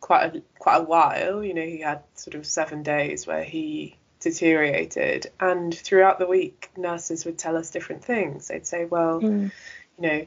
[0.00, 1.44] quite a quite a while.
[1.44, 6.70] You know, he had sort of seven days where he deteriorated, and throughout the week,
[6.76, 8.48] nurses would tell us different things.
[8.48, 9.50] They'd say, well, mm.
[10.00, 10.26] You know,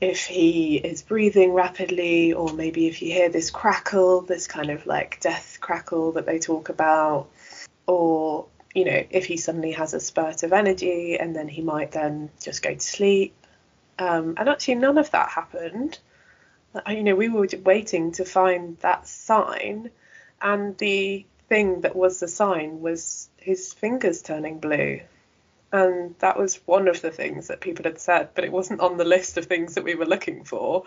[0.00, 4.86] if he is breathing rapidly, or maybe if you hear this crackle, this kind of
[4.86, 7.28] like death crackle that they talk about,
[7.86, 11.92] or you know, if he suddenly has a spurt of energy and then he might
[11.92, 13.34] then just go to sleep.
[13.98, 15.98] Um, and actually, none of that happened.
[16.88, 19.90] You know, we were waiting to find that sign,
[20.40, 25.00] and the thing that was the sign was his fingers turning blue
[25.72, 28.96] and that was one of the things that people had said, but it wasn't on
[28.96, 30.84] the list of things that we were looking for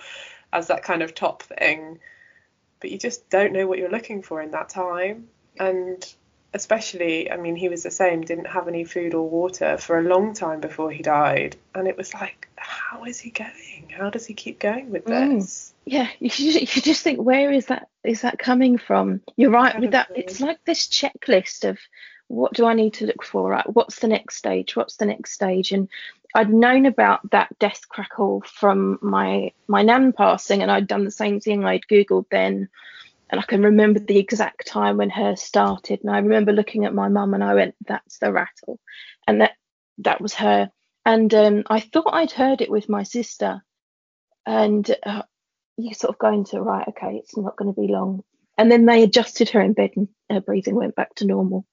[0.52, 2.00] as that kind of top thing.
[2.80, 5.30] But you just don't know what you're looking for in that time.
[5.58, 6.06] And
[6.54, 10.04] especially, I mean, he was the same, didn't have any food or water for a
[10.04, 11.56] long time before he died.
[11.74, 13.94] And it was like, how is he going?
[13.98, 15.38] How does he keep going with mm.
[15.38, 15.74] this?
[15.88, 15.94] Mm.
[15.94, 19.22] Yeah, you, just, you just think, where is that is that coming from?
[19.38, 20.12] You're right with that.
[20.16, 21.80] It's like this checklist of
[22.34, 23.50] what do I need to look for?
[23.50, 23.66] Right?
[23.74, 24.76] What's the next stage?
[24.76, 25.72] What's the next stage?
[25.72, 25.90] And
[26.36, 31.12] I'd known about that death crackle from my my nan passing, and I'd done the
[31.12, 31.64] same thing.
[31.64, 32.70] I'd googled then,
[33.30, 36.00] and I can remember the exact time when hers started.
[36.02, 38.80] And I remember looking at my mum, and I went, "That's the rattle,"
[39.28, 39.52] and that
[40.00, 40.72] that was her.
[41.06, 43.62] And um, I thought I'd heard it with my sister,
[44.46, 45.24] and uh,
[45.78, 48.24] you sort of go into right, okay, it's not going to be long.
[48.58, 51.66] And then they adjusted her in bed, and her breathing went back to normal.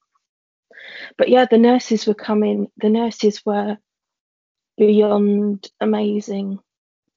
[1.17, 3.77] But yeah, the nurses were coming, the nurses were
[4.77, 6.59] beyond amazing.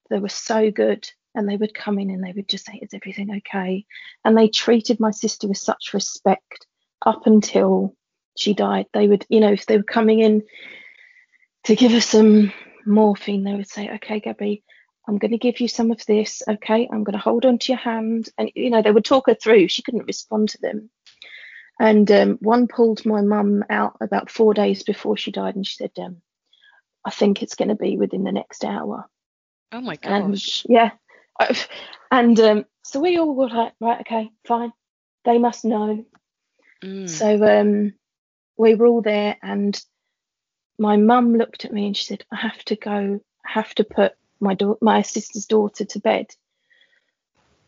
[0.09, 1.09] They were so good.
[1.35, 3.85] And they would come in and they would just say, Is everything okay?
[4.23, 6.67] And they treated my sister with such respect
[7.03, 7.95] up until
[8.37, 8.85] she died.
[8.93, 10.43] They would, you know, if they were coming in
[11.63, 12.53] to give her some
[12.85, 14.63] morphine, they would say, Okay, Gabby,
[15.07, 16.43] I'm going to give you some of this.
[16.47, 18.29] Okay, I'm going to hold on to your hand.
[18.37, 19.69] And, you know, they would talk her through.
[19.69, 20.89] She couldn't respond to them.
[21.79, 25.75] And um, one pulled my mum out about four days before she died, and she
[25.75, 26.21] said, um,
[27.03, 29.09] "I think it's going to be within the next hour."
[29.71, 30.65] Oh my gosh!
[30.65, 30.91] And, yeah,
[32.11, 34.71] and um, so we all were like, "Right, okay, fine.
[35.25, 36.05] They must know."
[36.83, 37.09] Mm.
[37.09, 37.93] So um,
[38.55, 39.79] we were all there, and
[40.77, 43.19] my mum looked at me and she said, "I have to go.
[43.45, 46.27] I have to put my da- my sister's daughter to bed."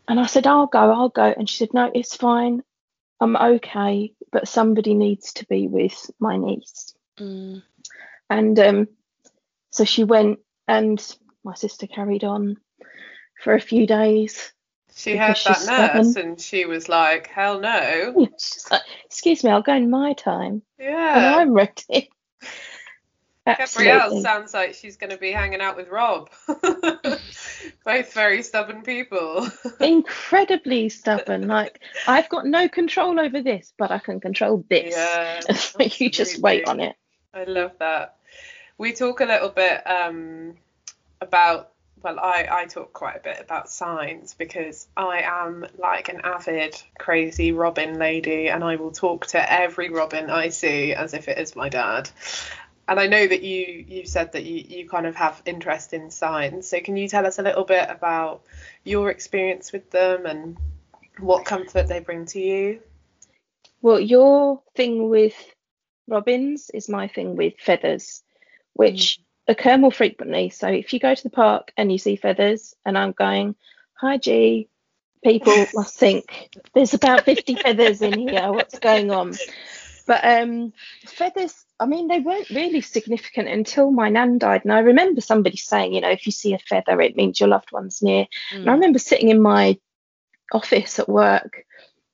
[0.08, 1.34] And I said, I'll go, I'll go.
[1.36, 2.62] And she said, No, it's fine.
[3.20, 6.94] I'm okay, but somebody needs to be with my niece.
[7.20, 7.64] Mm.
[8.30, 8.88] And um,
[9.70, 11.02] so she went, and
[11.44, 12.58] my sister carried on
[13.42, 14.52] for a few days.
[14.96, 19.62] She had that nurse, and she was like, "Hell no!" She's like, "Excuse me, I'll
[19.62, 22.10] go in my time." Yeah, and I'm ready.
[23.46, 26.30] Gabrielle sounds like she's going to be hanging out with Rob.
[27.86, 29.48] Both very stubborn people.
[29.80, 31.48] Incredibly stubborn.
[31.48, 34.96] Like I've got no control over this, but I can control this.
[34.96, 36.96] Yeah, you just wait on it.
[37.34, 38.16] I love that.
[38.78, 40.56] We talk a little bit um,
[41.22, 46.22] about well, I, I talk quite a bit about signs because I am like an
[46.24, 51.28] avid, crazy Robin lady, and I will talk to every Robin I see as if
[51.28, 52.10] it is my dad
[52.88, 56.12] and I know that you you said that you you kind of have interest in
[56.12, 56.70] signs.
[56.70, 58.44] So can you tell us a little bit about
[58.84, 60.58] your experience with them and
[61.20, 62.82] what comfort they bring to you?
[63.82, 65.36] Well, your thing with
[66.08, 68.22] robins is my thing with feathers,
[68.74, 69.54] which mm.
[69.54, 70.50] occur more frequently.
[70.50, 73.56] So if you go to the park and you see feathers, and I'm going,
[73.94, 74.70] "Hi, G,"
[75.24, 78.52] people must think there's about 50 feathers in here.
[78.52, 79.34] What's going on?
[80.06, 80.74] But um,
[81.06, 84.62] feathers I mean, they weren't really significant until my nan died.
[84.64, 87.50] And I remember somebody saying, you know, if you see a feather, it means your
[87.50, 88.28] loved one's near.
[88.54, 88.60] Mm.
[88.60, 89.78] And I remember sitting in my
[90.54, 91.66] office at work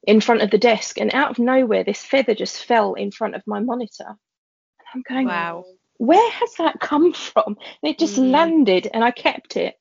[0.03, 3.35] in front of the desk, and out of nowhere, this feather just fell in front
[3.35, 4.07] of my monitor.
[4.07, 5.63] And I'm going, wow,
[5.97, 7.57] where has that come from?
[7.83, 8.31] And it just mm.
[8.31, 9.75] landed, and I kept it.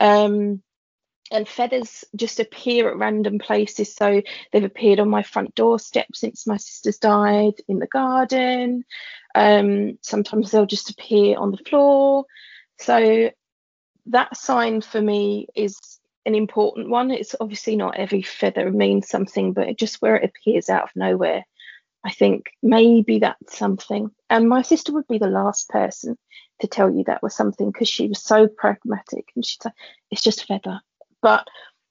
[0.00, 0.62] Um,
[1.30, 3.94] and feathers just appear at random places.
[3.94, 8.84] So they've appeared on my front doorstep since my sister's died, in the garden.
[9.34, 12.24] Um, sometimes they'll just appear on the floor.
[12.78, 13.30] So
[14.06, 15.78] that sign for me is
[16.24, 17.10] an important one.
[17.10, 21.44] It's obviously not every feather means something, but just where it appears out of nowhere,
[22.04, 24.10] I think maybe that's something.
[24.30, 26.16] And my sister would be the last person
[26.60, 29.70] to tell you that was something because she was so pragmatic and she'd say,
[30.10, 30.80] it's just feather
[31.22, 31.46] but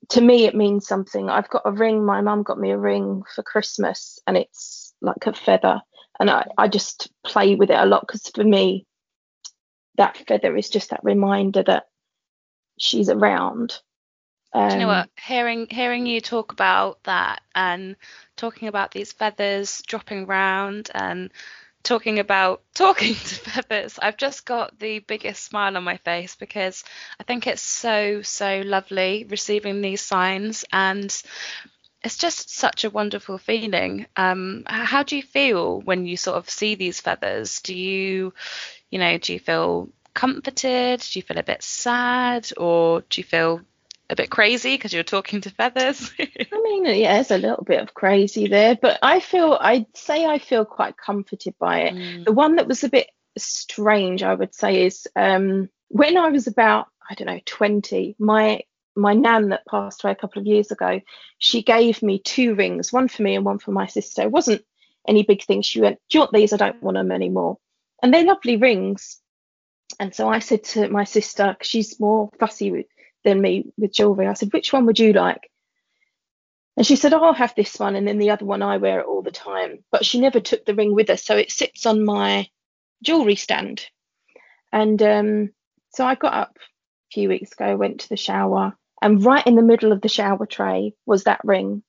[0.09, 1.29] to me it means something.
[1.29, 5.25] I've got a ring my mum got me a ring for christmas and it's like
[5.25, 5.81] a feather.
[6.19, 8.85] And i, I just play with it a lot because for me
[9.97, 11.85] that feather is just that reminder that
[12.79, 13.79] she's around.
[14.53, 15.09] Um, you know what?
[15.19, 17.95] Hearing hearing you talk about that and
[18.37, 21.31] talking about these feathers dropping around and
[21.83, 26.83] talking about talking to feathers, I've just got the biggest smile on my face because
[27.19, 31.15] I think it's so, so lovely receiving these signs and
[32.03, 34.05] it's just such a wonderful feeling.
[34.15, 37.61] Um, how do you feel when you sort of see these feathers?
[37.61, 38.33] Do you,
[38.89, 41.01] you know, do you feel comforted?
[41.01, 43.61] Do you feel a bit sad or do you feel
[44.09, 46.11] a bit crazy because you're talking to feathers.
[46.19, 50.25] I mean, yeah, there's a little bit of crazy there, but I feel, I'd say
[50.25, 51.95] I feel quite comforted by it.
[51.95, 52.25] Mm.
[52.25, 56.47] The one that was a bit strange, I would say, is um, when I was
[56.47, 58.61] about, I don't know, 20, my
[58.97, 60.99] my nan that passed away a couple of years ago,
[61.37, 64.23] she gave me two rings, one for me and one for my sister.
[64.23, 64.65] It wasn't
[65.07, 65.61] any big thing.
[65.61, 66.51] She went, Do you want these?
[66.51, 67.59] I don't want them anymore.
[68.01, 69.19] And they're lovely rings.
[69.99, 72.87] And so I said to my sister, because she's more fussy with
[73.27, 74.25] than me with jewellery.
[74.25, 75.51] I said, which one would you like?
[76.77, 77.95] And she said, oh, I'll have this one.
[77.95, 79.83] And then the other one, I wear it all the time.
[79.91, 81.17] But she never took the ring with her.
[81.17, 82.47] So it sits on my
[83.03, 83.85] jewellery stand.
[84.71, 85.49] And um,
[85.89, 89.55] so I got up a few weeks ago, went to the shower, and right in
[89.55, 91.83] the middle of the shower tray was that ring.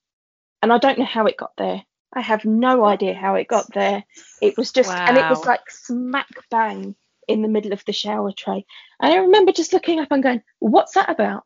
[0.61, 1.83] And I don't know how it got there.
[2.11, 4.03] I have no idea how it got there.
[4.41, 5.05] It was just, wow.
[5.07, 6.95] and it was like smack bang
[7.29, 8.65] in the middle of the shower tray.
[8.99, 11.45] And I remember just looking up and going, What's that about?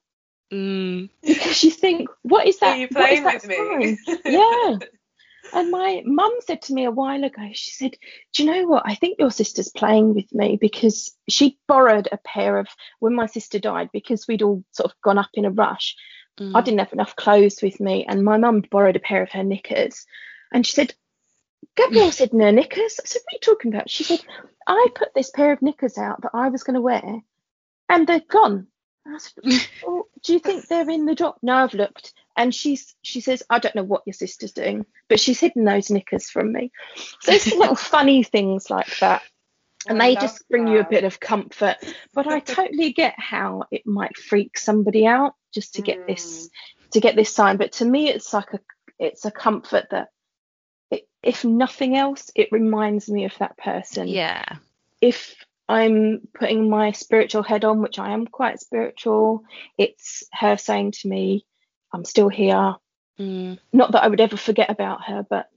[0.51, 1.09] Mm.
[1.21, 2.77] Because you think, What is that?
[2.77, 3.97] Are you playing with me?
[4.25, 4.77] yeah.
[5.53, 7.95] And my mum said to me a while ago, she said,
[8.33, 8.83] Do you know what?
[8.85, 12.67] I think your sister's playing with me because she borrowed a pair of
[12.99, 15.95] when my sister died because we'd all sort of gone up in a rush.
[16.39, 16.53] Mm.
[16.55, 19.43] I didn't have enough clothes with me, and my mum borrowed a pair of her
[19.43, 20.05] knickers.
[20.51, 20.95] And she said,
[21.75, 22.99] Gabrielle said, No knickers.
[23.03, 23.89] I said, What are you talking about?
[23.89, 24.21] She said,
[24.67, 27.21] I put this pair of knickers out that I was going to wear
[27.89, 28.67] and they're gone.
[29.05, 31.39] I said, well, Do you think they're in the drop?
[31.41, 32.13] No, I've looked.
[32.35, 35.91] And she's she says, I don't know what your sister's doing, but she's hidden those
[35.91, 36.71] knickers from me.
[37.21, 39.21] So it's little funny things like that.
[39.87, 40.71] And I they just bring that.
[40.71, 41.77] you a bit of comfort.
[42.13, 46.07] But I totally get how it might freak somebody out just to get mm.
[46.07, 46.49] this
[46.91, 47.57] to get this sign.
[47.57, 48.59] But to me it's like a
[48.97, 50.09] it's a comfort that
[51.21, 54.07] if nothing else, it reminds me of that person.
[54.07, 54.43] Yeah.
[55.01, 55.35] If
[55.69, 59.43] I'm putting my spiritual head on, which I am quite spiritual,
[59.77, 61.45] it's her saying to me,
[61.91, 62.75] I'm still here.
[63.19, 63.59] Mm.
[63.71, 65.49] Not that I would ever forget about her, but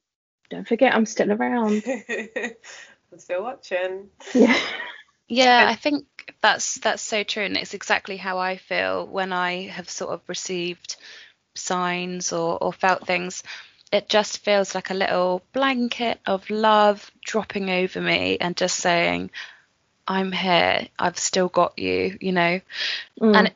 [0.51, 1.83] don't forget I'm still around.
[2.09, 4.09] I'm still watching.
[4.35, 4.57] Yeah.
[5.29, 6.07] Yeah, I think
[6.41, 10.21] that's that's so true and it's exactly how I feel when I have sort of
[10.29, 10.97] received
[11.57, 13.43] signs or, or felt things
[13.93, 19.31] it just feels like a little blanket of love dropping over me and just saying,
[20.09, 22.61] I'm here, I've still got you, you know.
[23.21, 23.37] Mm.
[23.37, 23.55] And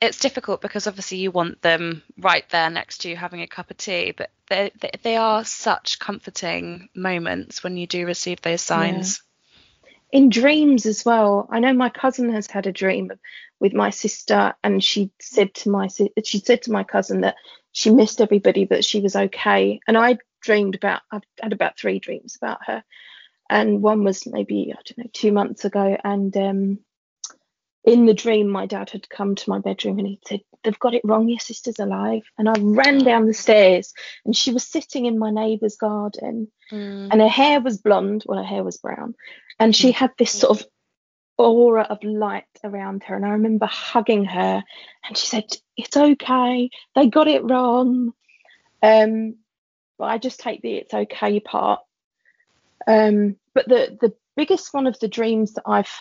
[0.00, 3.70] it's difficult because obviously you want them right there next to you having a cup
[3.70, 8.62] of tea, but they, they, they are such comforting moments when you do receive those
[8.62, 9.22] signs.
[9.82, 9.90] Yeah.
[10.12, 11.48] In dreams as well.
[11.50, 13.12] I know my cousin has had a dream
[13.60, 15.88] with my sister, and she said to my
[16.24, 17.36] she said to my cousin that
[17.72, 19.80] she missed everybody, but she was okay.
[19.86, 22.82] And I dreamed about, I've had about three dreams about her.
[23.48, 25.96] And one was maybe, I don't know, two months ago.
[26.02, 26.78] And um,
[27.84, 30.94] in the dream, my dad had come to my bedroom and he said, They've got
[30.94, 32.22] it wrong, your sister's alive.
[32.36, 33.94] And I ran down the stairs
[34.26, 37.08] and she was sitting in my neighbour's garden mm.
[37.10, 39.14] and her hair was blonde, well, her hair was brown.
[39.58, 40.66] And she had this sort of
[41.44, 43.14] aura of light around her.
[43.16, 44.62] And I remember hugging her,
[45.04, 45.44] and she said,
[45.76, 48.12] It's okay, they got it wrong.
[48.82, 49.36] Um,
[49.98, 51.80] but I just take the it's okay part.
[52.86, 55.92] Um, but the, the biggest one of the dreams that I've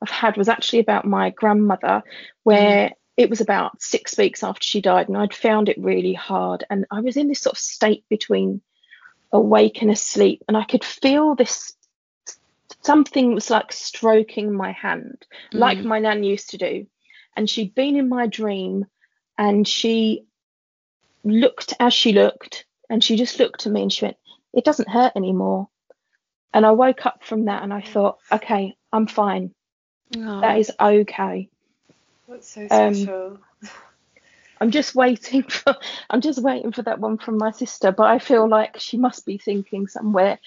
[0.00, 2.02] I've had was actually about my grandmother,
[2.44, 2.92] where mm.
[3.16, 6.86] it was about six weeks after she died, and I'd found it really hard, and
[6.90, 8.60] I was in this sort of state between
[9.32, 11.74] awake and asleep, and I could feel this
[12.82, 15.58] something was like stroking my hand, mm.
[15.58, 16.86] like my nan used to do,
[17.36, 18.86] and she'd been in my dream,
[19.36, 20.24] and she
[21.24, 24.16] looked as she looked, and she just looked at me and she went,
[24.52, 25.68] "It doesn't hurt anymore."
[26.54, 29.54] And I woke up from that and I thought, okay, I'm fine.
[30.40, 31.50] That is okay.
[32.26, 33.26] That's so um, special.
[33.26, 33.70] Um,
[34.60, 35.76] I'm just waiting for
[36.10, 39.26] I'm just waiting for that one from my sister, but I feel like she must
[39.26, 40.38] be thinking somewhere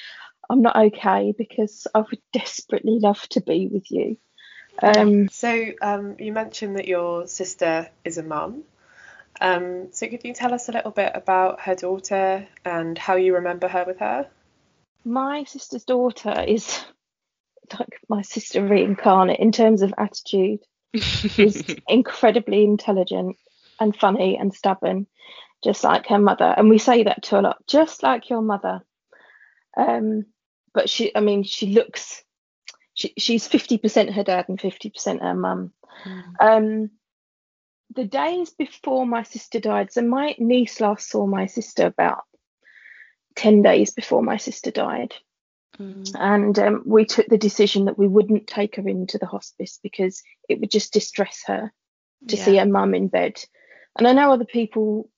[0.51, 4.17] I'm not okay because I would desperately love to be with you.
[4.83, 8.63] Um, so um, you mentioned that your sister is a mum.
[9.39, 13.35] Um, so could you tell us a little bit about her daughter and how you
[13.35, 14.27] remember her with her?
[15.03, 16.83] My sister's daughter is
[17.79, 20.59] like my sister reincarnate in terms of attitude.
[20.95, 23.37] She's incredibly intelligent
[23.79, 25.07] and funny and stubborn,
[25.63, 26.53] just like her mother.
[26.55, 28.81] And we say that to a lot, just like your mother.
[29.77, 30.25] Um,
[30.73, 32.23] but she, I mean, she looks,
[32.93, 35.71] she, she's 50% her dad and 50% her mum.
[36.05, 36.23] Mm.
[36.39, 36.91] Um,
[37.95, 42.23] the days before my sister died, so my niece last saw my sister about
[43.35, 45.13] 10 days before my sister died.
[45.79, 46.11] Mm.
[46.15, 50.21] And um, we took the decision that we wouldn't take her into the hospice because
[50.49, 51.71] it would just distress her
[52.27, 52.43] to yeah.
[52.43, 53.43] see her mum in bed.
[53.97, 55.09] And I know other people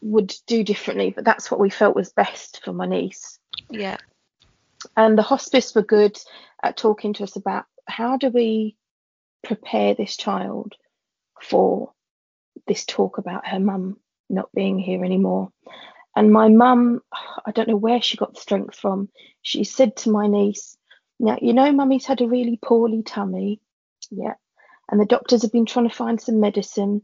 [0.00, 3.38] would do differently, but that's what we felt was best for my niece.
[3.70, 3.96] Yeah.
[4.96, 6.18] And the hospice were good
[6.62, 8.76] at talking to us about how do we
[9.42, 10.74] prepare this child
[11.40, 11.92] for
[12.66, 13.98] this talk about her mum
[14.30, 15.50] not being here anymore.
[16.16, 17.00] And my mum,
[17.44, 19.08] I don't know where she got the strength from.
[19.42, 20.76] She said to my niece,
[21.18, 23.60] Now, you know, mummy's had a really poorly tummy.
[24.10, 24.34] Yeah.
[24.90, 27.02] And the doctors have been trying to find some medicine.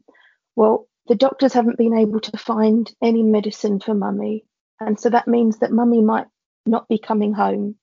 [0.54, 4.44] Well, the doctors haven't been able to find any medicine for mummy.
[4.78, 6.26] And so that means that mummy might
[6.66, 7.76] not be coming home.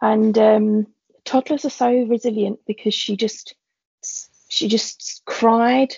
[0.00, 0.86] And um,
[1.24, 3.54] toddlers are so resilient because she just
[4.48, 5.96] she just cried,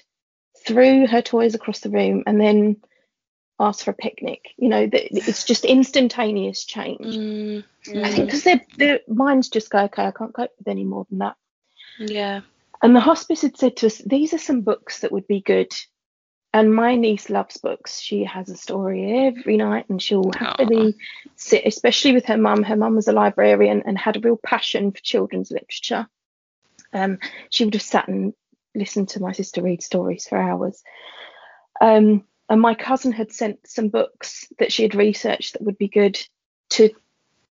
[0.67, 2.77] threw her toys across the room, and then
[3.61, 4.47] asked for a picnic.
[4.57, 7.17] You know, that it's just instantaneous change.
[7.17, 7.65] Mm,
[8.05, 11.07] I think because their their minds just go, okay, I can't cope with any more
[11.11, 11.37] than that.
[11.99, 12.43] Yeah.
[12.81, 15.73] And the hospice had said to us, these are some books that would be good.
[16.55, 18.01] And my niece loves books.
[18.01, 20.97] She has a story every night and she'll happily Aww.
[21.37, 22.63] sit, especially with her mum.
[22.63, 26.09] Her mum was a librarian and had a real passion for children's literature.
[26.93, 27.19] Um,
[27.51, 28.33] she would have sat and
[28.75, 30.83] listened to my sister read stories for hours.
[31.81, 35.89] Um, and my cousin had sent some books that she had researched that would be
[35.89, 36.19] good
[36.71, 36.91] to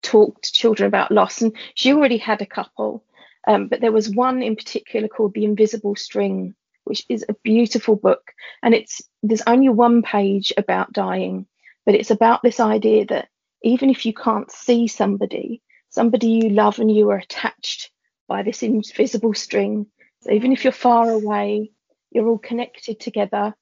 [0.01, 1.41] talk to children about loss.
[1.41, 3.03] And she already had a couple,
[3.47, 6.55] um, but there was one in particular called The Invisible String,
[6.87, 8.33] which is a beautiful book.
[8.63, 11.47] And it's there's only one page about dying,
[11.85, 13.29] but it's about this idea that
[13.63, 17.91] even if you can't see somebody, somebody you love and you are attached
[18.27, 19.87] by this invisible string.
[20.21, 21.71] So even if you're far away,
[22.11, 23.55] you're all connected together.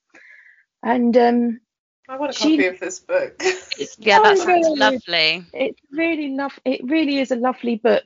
[0.83, 1.59] And um,
[2.07, 3.41] I want a she, copy of this book.
[3.97, 5.45] yeah, that sounds lovely.
[5.53, 6.59] It's really love.
[6.63, 8.05] It really is a lovely book,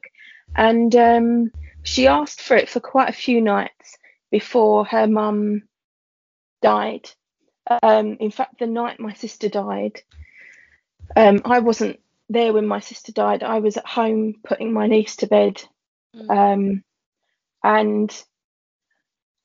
[0.56, 1.52] and um,
[1.84, 3.98] she asked for it for quite a few nights
[4.32, 5.64] before her mum
[6.62, 7.10] died.
[7.84, 10.02] Um, in fact, the night my sister died,
[11.16, 12.00] um, I wasn't
[12.30, 13.44] there when my sister died.
[13.44, 15.62] I was at home putting my niece to bed,
[16.16, 16.30] Mm.
[16.30, 16.84] Um,
[17.64, 18.24] and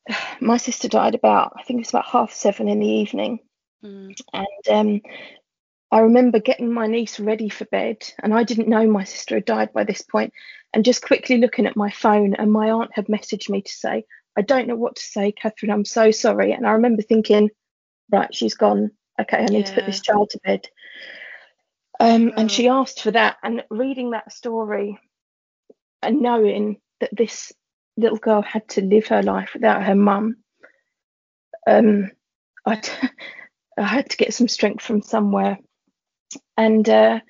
[0.40, 3.40] my sister died about, I think it was about half seven in the evening.
[3.84, 4.14] Mm.
[4.32, 5.00] And um,
[5.90, 9.44] I remember getting my niece ready for bed, and I didn't know my sister had
[9.44, 10.32] died by this point,
[10.72, 14.04] and just quickly looking at my phone, and my aunt had messaged me to say,
[14.36, 16.52] I don't know what to say, Catherine, I'm so sorry.
[16.52, 17.50] And I remember thinking,
[18.10, 18.90] right, she's gone.
[19.20, 19.64] Okay, I need yeah.
[19.66, 20.68] to put this child to bed.
[22.00, 22.40] Um, oh.
[22.40, 24.98] And she asked for that, and reading that story,
[26.02, 27.52] and knowing that this
[27.96, 30.36] little girl had to live her life without her mum,
[31.66, 32.10] um,
[32.66, 33.08] I, t-
[33.78, 35.58] I had to get some strength from somewhere.
[36.56, 37.20] And uh,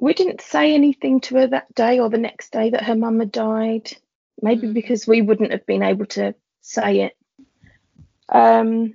[0.00, 3.20] we didn't say anything to her that day or the next day that her mum
[3.20, 3.96] had died,
[4.40, 4.74] maybe mm.
[4.74, 7.16] because we wouldn't have been able to say it.
[8.28, 8.94] Um,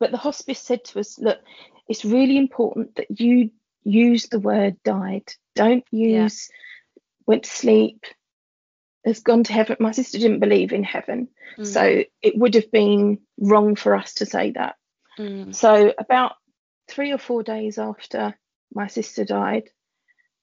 [0.00, 1.38] but the hospice said to us, look,
[1.88, 3.50] it's really important that you
[3.84, 5.32] use the word died.
[5.54, 6.50] Don't use
[7.26, 8.04] went to sleep,
[9.04, 9.76] has gone to heaven.
[9.80, 11.28] My sister didn't believe in heaven,
[11.58, 11.66] mm.
[11.66, 14.76] so it would have been wrong for us to say that.
[15.18, 15.54] Mm.
[15.54, 16.32] So about
[16.88, 18.36] three or four days after
[18.74, 19.70] my sister died,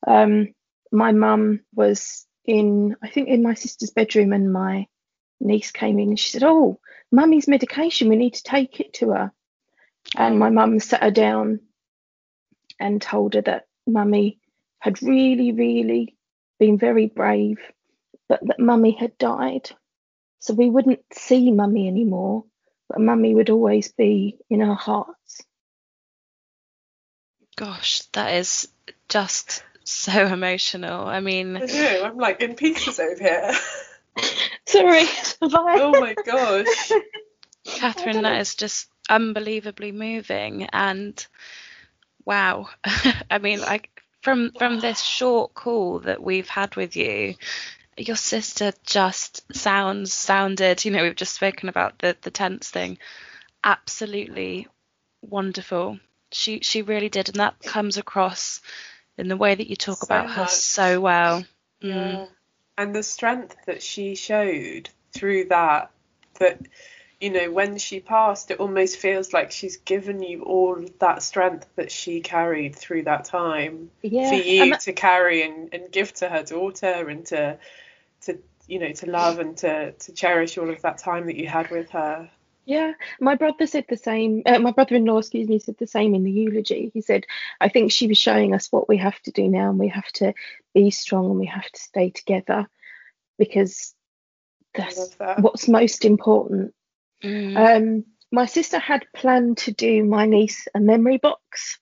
[0.08, 0.54] um,
[0.92, 4.88] my mum was in, I think, in my sister's bedroom, and my
[5.40, 6.80] niece came in and she said, "Oh,
[7.12, 8.10] mummy's medication.
[8.10, 9.32] We need to take it to her."
[10.18, 11.60] And my mum sat her down
[12.80, 14.40] and told her that mummy
[14.80, 16.18] had really, really
[16.58, 17.60] been very brave,
[18.28, 19.70] but that mummy had died.
[20.40, 22.46] So we wouldn't see mummy anymore,
[22.88, 25.44] but mummy would always be in our hearts.
[27.56, 28.70] Gosh, that is
[29.08, 31.08] just so emotional.
[31.08, 33.54] I mean, I know, I'm like in pieces over here.
[34.66, 35.06] Sorry.
[35.42, 36.92] oh my gosh.
[37.66, 41.26] Catherine, that is just unbelievably moving and
[42.26, 42.70] wow.
[43.32, 43.90] I mean, like
[44.22, 47.36] from from this short call that we've had with you,
[47.98, 52.98] your sister just sounds sounded, you know, we've just spoken about the the tense thing.
[53.64, 54.68] Absolutely
[55.22, 56.00] wonderful.
[56.32, 58.62] She she really did and that comes across
[59.20, 61.42] in the way that you talk So about her so well.
[61.42, 61.46] Mm.
[61.82, 62.26] Yeah.
[62.78, 65.92] And the strength that she showed through that,
[66.40, 66.62] that,
[67.20, 71.68] you know, when she passed, it almost feels like she's given you all that strength
[71.76, 74.30] that she carried through that time Yeah.
[74.30, 77.58] for you and that- to carry and, and give to her daughter and to,
[78.22, 81.48] to, you know, to love and to, to cherish all of that time that you
[81.48, 82.30] had with her.
[82.70, 84.44] Yeah, my brother said the same.
[84.46, 86.92] Uh, my brother-in-law, excuse me, said the same in the eulogy.
[86.94, 87.26] He said,
[87.60, 90.12] "I think she was showing us what we have to do now, and we have
[90.22, 90.36] to
[90.76, 92.70] be strong, and we have to stay together,
[93.40, 93.96] because
[94.76, 95.40] that's that.
[95.42, 96.76] what's most important."
[97.24, 97.58] Mm.
[97.58, 101.80] Um, my sister had planned to do my niece a memory box.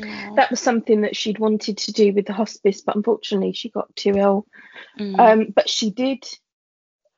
[0.00, 0.34] Aw.
[0.36, 3.96] That was something that she'd wanted to do with the hospice, but unfortunately she got
[3.96, 4.46] too ill.
[4.96, 5.18] Mm.
[5.18, 6.24] Um, but she did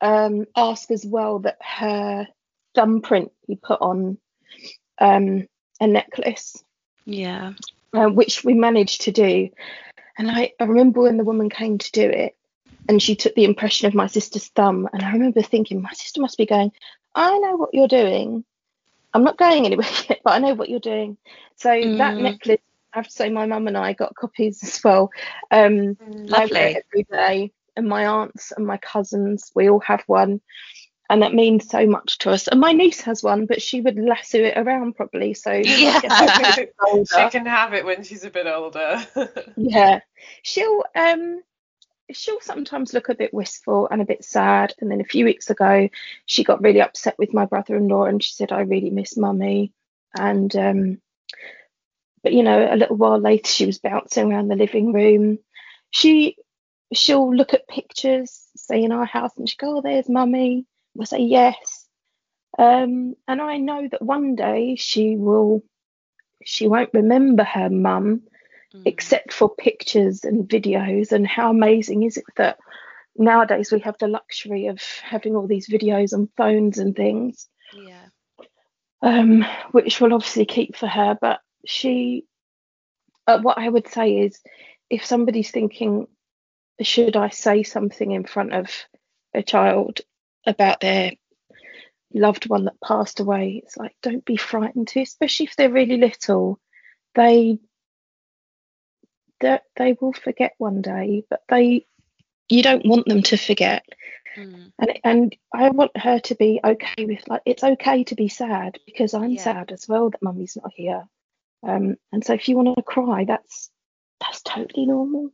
[0.01, 2.27] um, ask as well that her
[2.81, 4.17] thumbprint be put on
[4.99, 5.47] um,
[5.81, 6.65] a necklace,
[7.05, 7.53] yeah.
[7.95, 9.51] uh, which we managed to do.
[10.17, 12.35] And I, I remember when the woman came to do it,
[12.89, 16.23] and she took the impression of my sister's thumb, and I remember thinking, my sister
[16.23, 16.73] must be going,
[17.15, 18.45] I know what you're doing.
[19.13, 21.19] I'm not going anywhere yet, but I know what you're doing.
[21.57, 21.69] So
[21.99, 22.23] that Mm.
[22.23, 22.61] necklace,
[22.95, 25.11] I have to say, my mum and I got copies as well.
[25.51, 26.33] Um, Mm.
[26.33, 26.59] I wear Lovely.
[26.61, 30.41] it every day, and my aunts and my cousins, we all have one,
[31.11, 32.47] and that means so much to us.
[32.47, 35.35] And my niece has one, but she would lasso it around probably.
[35.35, 36.01] So Yeah.
[36.55, 39.05] she can have it when she's a bit older.
[39.57, 40.01] yeah,
[40.43, 41.43] she'll um
[42.13, 44.73] she'll sometimes look a bit wistful and a bit sad.
[44.79, 45.89] And then a few weeks ago,
[46.27, 49.73] she got really upset with my brother-in-law, and she said, "I really miss mummy."
[50.17, 51.01] And um,
[52.23, 55.41] but you know, a little while later, she was bouncing around the living room.
[55.91, 56.37] She
[56.93, 60.67] she'll look at pictures, say in our house, and she go, "Oh, there's mummy."
[61.01, 61.87] We'll say yes.
[62.59, 65.65] Um, and I know that one day she will.
[66.45, 68.25] She won't remember her mum,
[68.75, 68.83] Mm.
[68.85, 71.11] except for pictures and videos.
[71.13, 72.59] And how amazing is it that
[73.17, 78.05] nowadays we have the luxury of having all these videos on phones and things, Yeah.
[79.01, 81.17] um, which we'll obviously keep for her.
[81.19, 82.27] But she,
[83.27, 84.39] uh, what I would say is,
[84.91, 86.09] if somebody's thinking,
[86.83, 88.69] should I say something in front of
[89.33, 90.03] a child
[90.47, 91.13] about their
[92.13, 93.63] loved one that passed away?
[93.65, 96.59] It's like, don't be frightened to, especially if they're really little.
[97.15, 97.59] They
[99.41, 101.87] that they will forget one day, but they
[102.49, 103.85] you don't want them to forget.
[104.37, 104.73] Mm.
[104.79, 108.79] And and I want her to be okay with like it's okay to be sad
[108.87, 109.43] because I'm Yeah.
[109.43, 111.09] sad as well that mummy's not here.
[111.63, 113.71] Um, and so if you want to cry, that's
[114.21, 115.31] that's totally normal.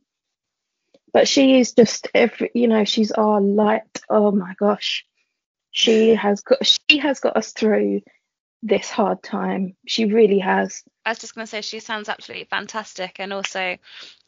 [1.13, 4.01] But she is just every you know she's our light.
[4.09, 5.05] Oh my gosh,
[5.71, 8.01] she has got she has got us through
[8.63, 9.75] this hard time.
[9.87, 10.83] She really has.
[11.05, 13.77] I was just going to say she sounds absolutely fantastic, and also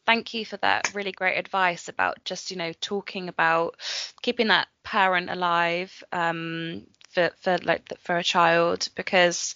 [0.06, 3.76] thank you for that really great advice about just you know talking about
[4.22, 9.54] keeping that parent alive um, for for like for a child because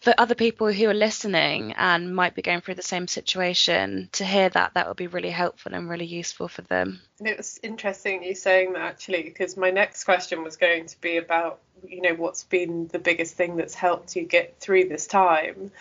[0.00, 4.24] for other people who are listening and might be going through the same situation to
[4.24, 7.00] hear that that would be really helpful and really useful for them.
[7.18, 11.00] And it was interesting you saying that actually, because my next question was going to
[11.00, 15.06] be about, you know, what's been the biggest thing that's helped you get through this
[15.06, 15.72] time.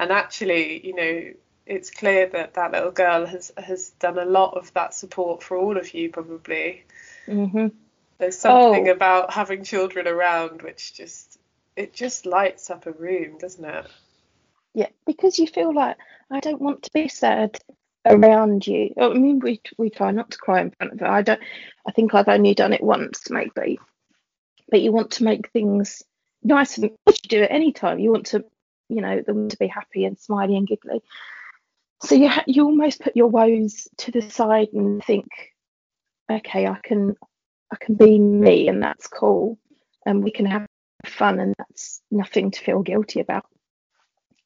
[0.00, 1.34] And actually, you know,
[1.66, 5.56] it's clear that that little girl has has done a lot of that support for
[5.56, 6.84] all of you, probably.
[7.26, 7.68] hmm
[8.18, 8.88] There's something Oh.
[8.88, 11.33] about having children around which just
[11.76, 13.86] it just lights up a room, doesn't it?
[14.74, 15.96] Yeah, because you feel like
[16.30, 17.58] I don't want to be sad
[18.04, 18.92] around you.
[18.96, 21.06] Oh, I mean, we we try not to cry in front of her.
[21.06, 21.40] I don't.
[21.86, 23.78] I think I've only done it once, maybe.
[24.70, 26.02] But you want to make things
[26.42, 27.98] nice, and you do it any time.
[27.98, 28.44] You want to,
[28.88, 31.02] you know, them to be happy and smiley and giggly.
[32.02, 35.28] so you ha- you almost put your woes to the side and think,
[36.30, 37.16] okay, I can
[37.72, 39.58] I can be me, and that's cool,
[40.04, 40.66] and we can have
[41.14, 43.46] fun, and that's nothing to feel guilty about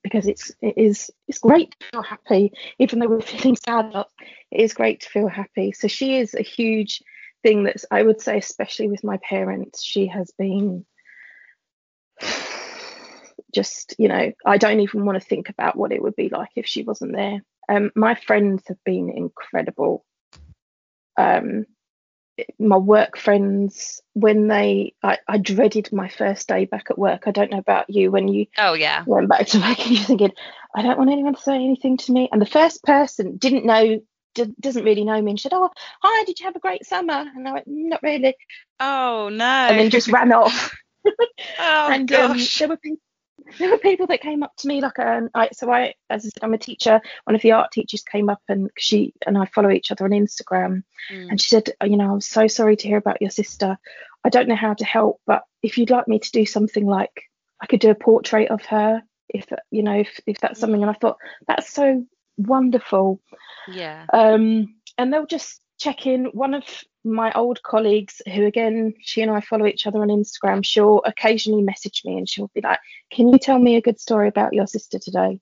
[0.02, 2.52] because it's it is it's great to feel happy.
[2.78, 3.92] Even though we're feeling sad
[4.50, 5.72] it is great to feel happy.
[5.72, 7.02] So she is a huge
[7.42, 10.84] thing that's i would say especially with my parents she has been
[13.54, 16.50] just you know i don't even want to think about what it would be like
[16.56, 17.40] if she wasn't there.
[17.70, 20.04] Um, my friends have been incredible.
[21.18, 21.66] Um,
[22.58, 27.24] my work friends when they I, I, dreaded my first day back at work.
[27.26, 29.04] I don't know about you when you oh yeah.
[29.06, 30.32] went back to work and you're thinking
[30.74, 32.28] i don't want anyone to say anything to me.
[32.30, 34.00] And the first person didn't know
[34.34, 35.70] d- doesn't really know me and said oh
[36.02, 37.24] hi did you have a great summer?
[37.34, 38.36] And i went not really.
[38.80, 39.44] Oh no.
[39.44, 40.76] And then just ran off.
[41.58, 43.07] Oh and um, there were people
[43.58, 46.28] there were people that came up to me like um, I, so I as I
[46.28, 47.00] said I'm a teacher.
[47.24, 50.10] One of the art teachers came up and she and I follow each other on
[50.10, 50.82] Instagram.
[51.12, 51.30] Mm.
[51.30, 53.78] and she said you know I'm so sorry to hear about your sister.
[54.24, 57.22] I don't know how to help but if you'd like me to do something like
[57.60, 60.82] I could do a portrait of her if you know if, if that's something.
[60.82, 62.04] And I thought that's so
[62.36, 63.20] wonderful.
[63.68, 64.04] Yeah.
[64.12, 66.26] Um and they'll just check in.
[66.26, 66.64] One of
[67.04, 71.62] my old colleagues who again she and I follow each other on Instagram she'll occasionally
[71.62, 74.66] message me and she'll be like can you tell me a good story about your
[74.66, 75.40] sister today?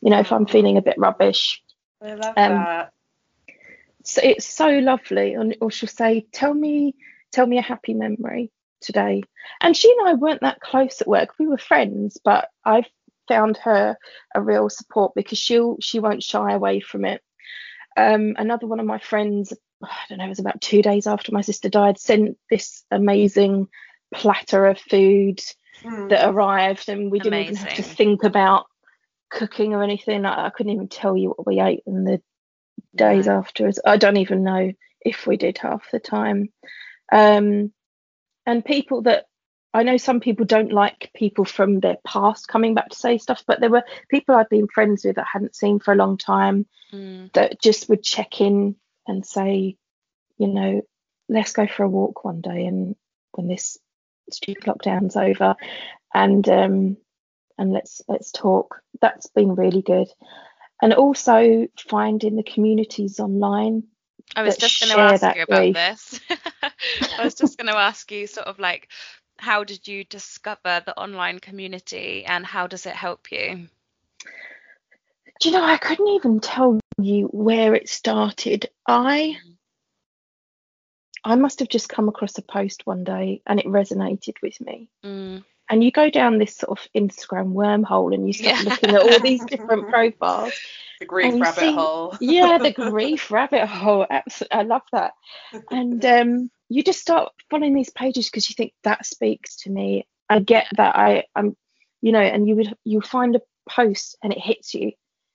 [0.00, 1.62] You know if I'm feeling a bit rubbish.
[2.00, 2.92] I love um, that.
[4.04, 5.34] so it's so lovely.
[5.34, 6.94] And or she'll say tell me
[7.30, 9.22] tell me a happy memory today.
[9.60, 11.30] And she and I weren't that close at work.
[11.38, 12.86] We were friends but I've
[13.28, 13.96] found her
[14.34, 17.22] a real support because she'll she won't shy away from it.
[17.96, 19.52] Um, another one of my friends
[19.82, 23.68] I don't know, it was about two days after my sister died, sent this amazing
[24.14, 25.40] platter of food
[25.82, 26.08] mm.
[26.10, 27.54] that arrived, and we didn't amazing.
[27.54, 28.66] even have to think about
[29.30, 30.24] cooking or anything.
[30.24, 32.20] I, I, couldn't even tell you what we ate in the
[32.94, 33.80] days afterwards.
[33.84, 36.52] I don't even know if we did half the time.
[37.10, 37.72] Um,
[38.46, 39.26] and people that
[39.74, 43.42] I know some people don't like people from their past coming back to say stuff,
[43.46, 46.18] but there were people I'd been friends with that I hadn't seen for a long
[46.18, 47.32] time mm.
[47.32, 48.76] that just would check in
[49.06, 49.76] and say,
[50.38, 50.82] you know,
[51.28, 52.96] let's go for a walk one day and
[53.32, 53.78] when this
[54.30, 55.56] stupid lockdown's over
[56.14, 56.96] and um
[57.58, 58.80] and let's let's talk.
[59.00, 60.08] That's been really good.
[60.80, 63.84] And also finding the communities online.
[64.34, 66.20] I was just going to ask you about this.
[67.18, 68.88] I was just going to ask you sort of like
[69.38, 73.68] how did you discover the online community and how does it help you?
[75.42, 78.70] Do you know, I couldn't even tell you where it started.
[78.86, 79.36] I
[81.24, 84.88] I must have just come across a post one day and it resonated with me.
[85.04, 85.42] Mm.
[85.68, 88.70] And you go down this sort of Instagram wormhole and you start yeah.
[88.70, 90.52] looking at all these different profiles.
[91.00, 92.16] The grief rabbit see, hole.
[92.20, 94.06] yeah, the grief rabbit hole.
[94.08, 95.14] Absolutely, I love that.
[95.72, 100.06] And um, you just start following these pages because you think that speaks to me.
[100.28, 100.94] I get that.
[100.94, 101.56] I, I'm,
[102.00, 104.92] you know, and you would you find a post and it hits you.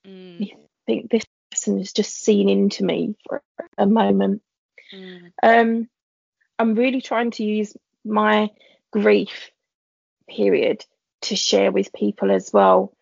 [0.07, 0.39] Mm.
[0.39, 3.41] You think this person has just seen into me for
[3.77, 4.41] a moment.
[4.93, 5.31] Mm.
[5.43, 5.89] Um,
[6.57, 8.49] I'm really trying to use my
[8.91, 9.51] grief
[10.29, 10.85] period
[11.21, 12.93] to share with people as well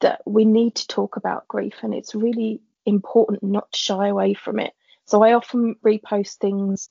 [0.00, 4.34] that we need to talk about grief and it's really important not to shy away
[4.34, 4.72] from it.
[5.06, 6.88] So I often repost things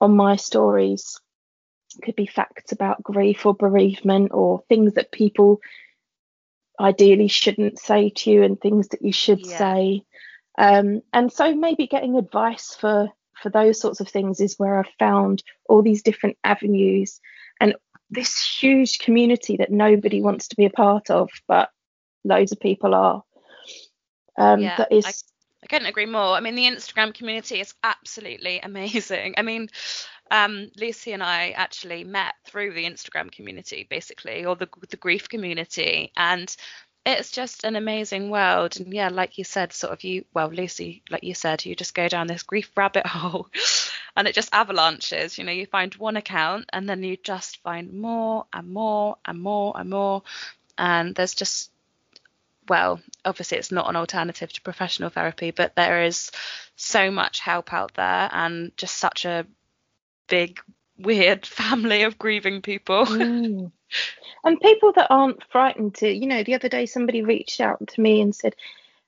[0.00, 1.20] on my stories.
[1.96, 5.60] It could be facts about grief or bereavement or things that people
[6.80, 9.58] ideally shouldn't say to you and things that you should yeah.
[9.58, 10.02] say.
[10.56, 13.08] Um, and so maybe getting advice for
[13.42, 17.20] for those sorts of things is where I've found all these different avenues
[17.60, 17.74] and
[18.10, 21.70] this huge community that nobody wants to be a part of, but
[22.24, 23.22] loads of people are.
[24.36, 25.04] Um, yeah, that is.
[25.06, 25.12] I,
[25.62, 26.34] I couldn't agree more.
[26.34, 29.34] I mean, the Instagram community is absolutely amazing.
[29.36, 29.68] I mean,
[30.30, 35.28] um, Lucy and I actually met through the Instagram community, basically, or the the grief
[35.28, 36.54] community, and
[37.06, 38.78] it's just an amazing world.
[38.78, 41.94] And yeah, like you said, sort of you, well, Lucy, like you said, you just
[41.94, 43.48] go down this grief rabbit hole,
[44.16, 45.38] and it just avalanches.
[45.38, 49.40] You know, you find one account, and then you just find more and more and
[49.40, 50.22] more and more,
[50.76, 51.70] and there's just
[52.68, 56.30] well, obviously it's not an alternative to professional therapy, but there is
[56.76, 59.46] so much help out there and just such a
[60.28, 60.60] big
[60.98, 63.06] weird family of grieving people.
[63.06, 63.72] mm.
[64.44, 68.00] And people that aren't frightened to, you know, the other day somebody reached out to
[68.00, 68.54] me and said,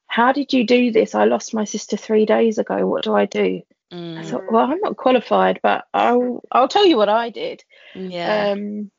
[0.06, 1.14] How did you do this?
[1.14, 2.84] I lost my sister three days ago.
[2.86, 3.62] What do I do?
[3.92, 4.18] Mm.
[4.18, 7.62] I thought, Well, I'm not qualified, but I'll I'll tell you what I did.
[7.94, 8.50] Yeah.
[8.50, 8.90] Um,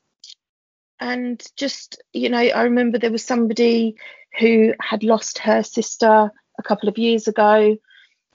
[1.00, 3.96] and just, you know, I remember there was somebody
[4.38, 7.76] who had lost her sister a couple of years ago.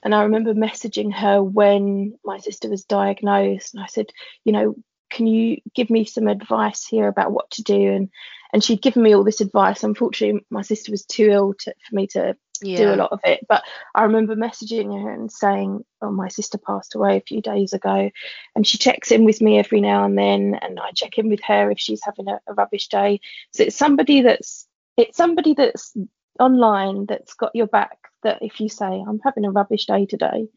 [0.03, 3.73] And I remember messaging her when my sister was diagnosed.
[3.73, 4.07] And I said,
[4.43, 4.75] you know,
[5.09, 7.91] can you give me some advice here about what to do?
[7.93, 8.09] And
[8.53, 9.83] and she'd given me all this advice.
[9.83, 12.77] Unfortunately, my sister was too ill to, for me to yeah.
[12.77, 13.45] do a lot of it.
[13.47, 17.73] But I remember messaging her and saying, "Oh, my sister passed away a few days
[17.73, 18.09] ago,"
[18.55, 21.41] and she checks in with me every now and then, and I check in with
[21.43, 23.19] her if she's having a, a rubbish day.
[23.53, 25.93] So it's somebody that's it's somebody that's
[26.39, 27.97] online that's got your back.
[28.23, 30.47] That if you say, "I'm having a rubbish day today,"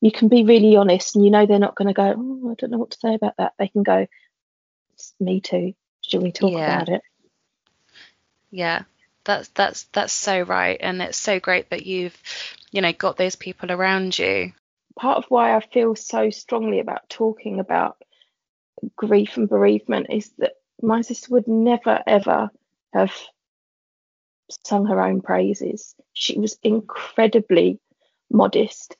[0.00, 2.54] you can be really honest, and you know they're not going to go, "Oh, I
[2.54, 4.06] don't know what to say about that." They can go,
[5.20, 6.82] "Me too." Should we talk yeah.
[6.82, 7.02] about it?
[8.50, 8.82] Yeah,
[9.24, 12.16] that's that's that's so right, and it's so great that you've,
[12.70, 14.52] you know, got those people around you.
[14.98, 17.96] Part of why I feel so strongly about talking about
[18.94, 22.50] grief and bereavement is that my sister would never ever
[22.92, 23.12] have
[24.64, 25.94] sung her own praises.
[26.12, 27.80] She was incredibly
[28.30, 28.96] modest.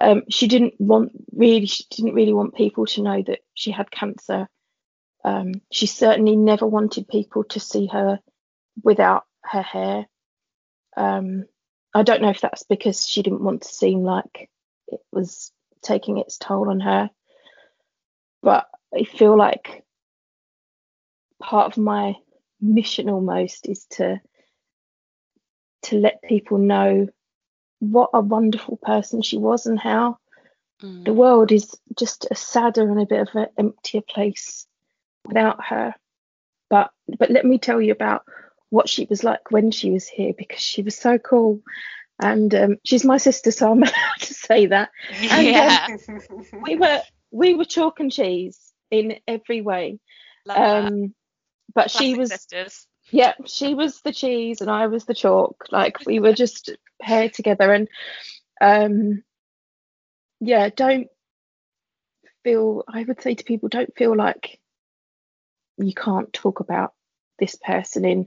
[0.00, 3.90] Um, she didn't want really she didn't really want people to know that she had
[3.90, 4.48] cancer.
[5.24, 8.20] Um, she certainly never wanted people to see her
[8.82, 10.06] without her hair.
[10.96, 11.44] Um,
[11.94, 14.48] I don't know if that's because she didn't want to seem like
[14.86, 17.10] it was taking its toll on her,
[18.42, 19.84] but I feel like
[21.42, 22.14] part of my
[22.60, 24.20] mission almost is to
[25.88, 27.08] to let people know
[27.80, 30.18] what a wonderful person she was and how
[30.82, 31.04] mm.
[31.04, 34.66] the world is just a sadder and a bit of an emptier place
[35.24, 35.94] without her.
[36.70, 38.24] But but let me tell you about
[38.70, 41.62] what she was like when she was here because she was so cool.
[42.20, 44.90] And um, she's my sister, so I'm allowed to say that.
[45.30, 45.86] And, yeah.
[46.08, 50.00] Um, we were we were chalk and cheese in every way.
[50.48, 51.14] Um,
[51.74, 52.87] but Classic she was sisters.
[53.10, 55.66] Yeah, she was the cheese and I was the chalk.
[55.70, 57.88] Like we were just paired together and
[58.60, 59.22] um
[60.40, 61.08] yeah, don't
[62.44, 64.60] feel I would say to people don't feel like
[65.78, 66.92] you can't talk about
[67.38, 68.26] this person in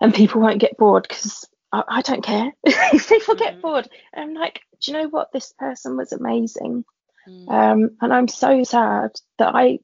[0.00, 3.62] and people won't get bored because I, I, don't care if people get mm.
[3.62, 6.84] bored i'm like do you know what this person was amazing
[7.26, 7.48] mm.
[7.48, 9.78] um, and i'm so sad that i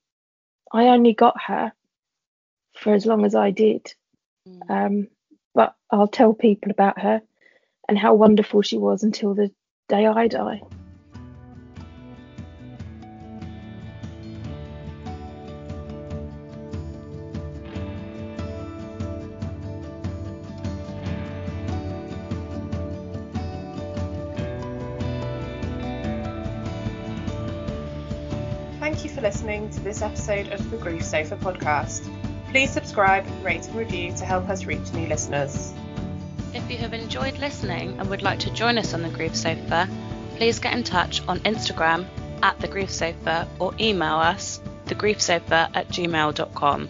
[0.73, 1.73] i only got her
[2.79, 3.93] for as long as i did
[4.49, 4.71] mm.
[4.71, 5.09] um,
[5.55, 7.21] but i'll tell people about her
[7.89, 9.51] and how wonderful she was until the
[9.89, 10.61] day i die
[28.81, 32.18] Thank you for listening to this episode of the Grief Sofa podcast.
[32.51, 35.73] Please subscribe, rate, and review to help us reach new listeners.
[36.55, 39.89] If you have enjoyed listening and would like to join us on the Grief Sofa,
[40.37, 42.07] please get in touch on Instagram
[42.43, 46.89] at the Grief Sofa or email us thegriefsofa at gmail.com.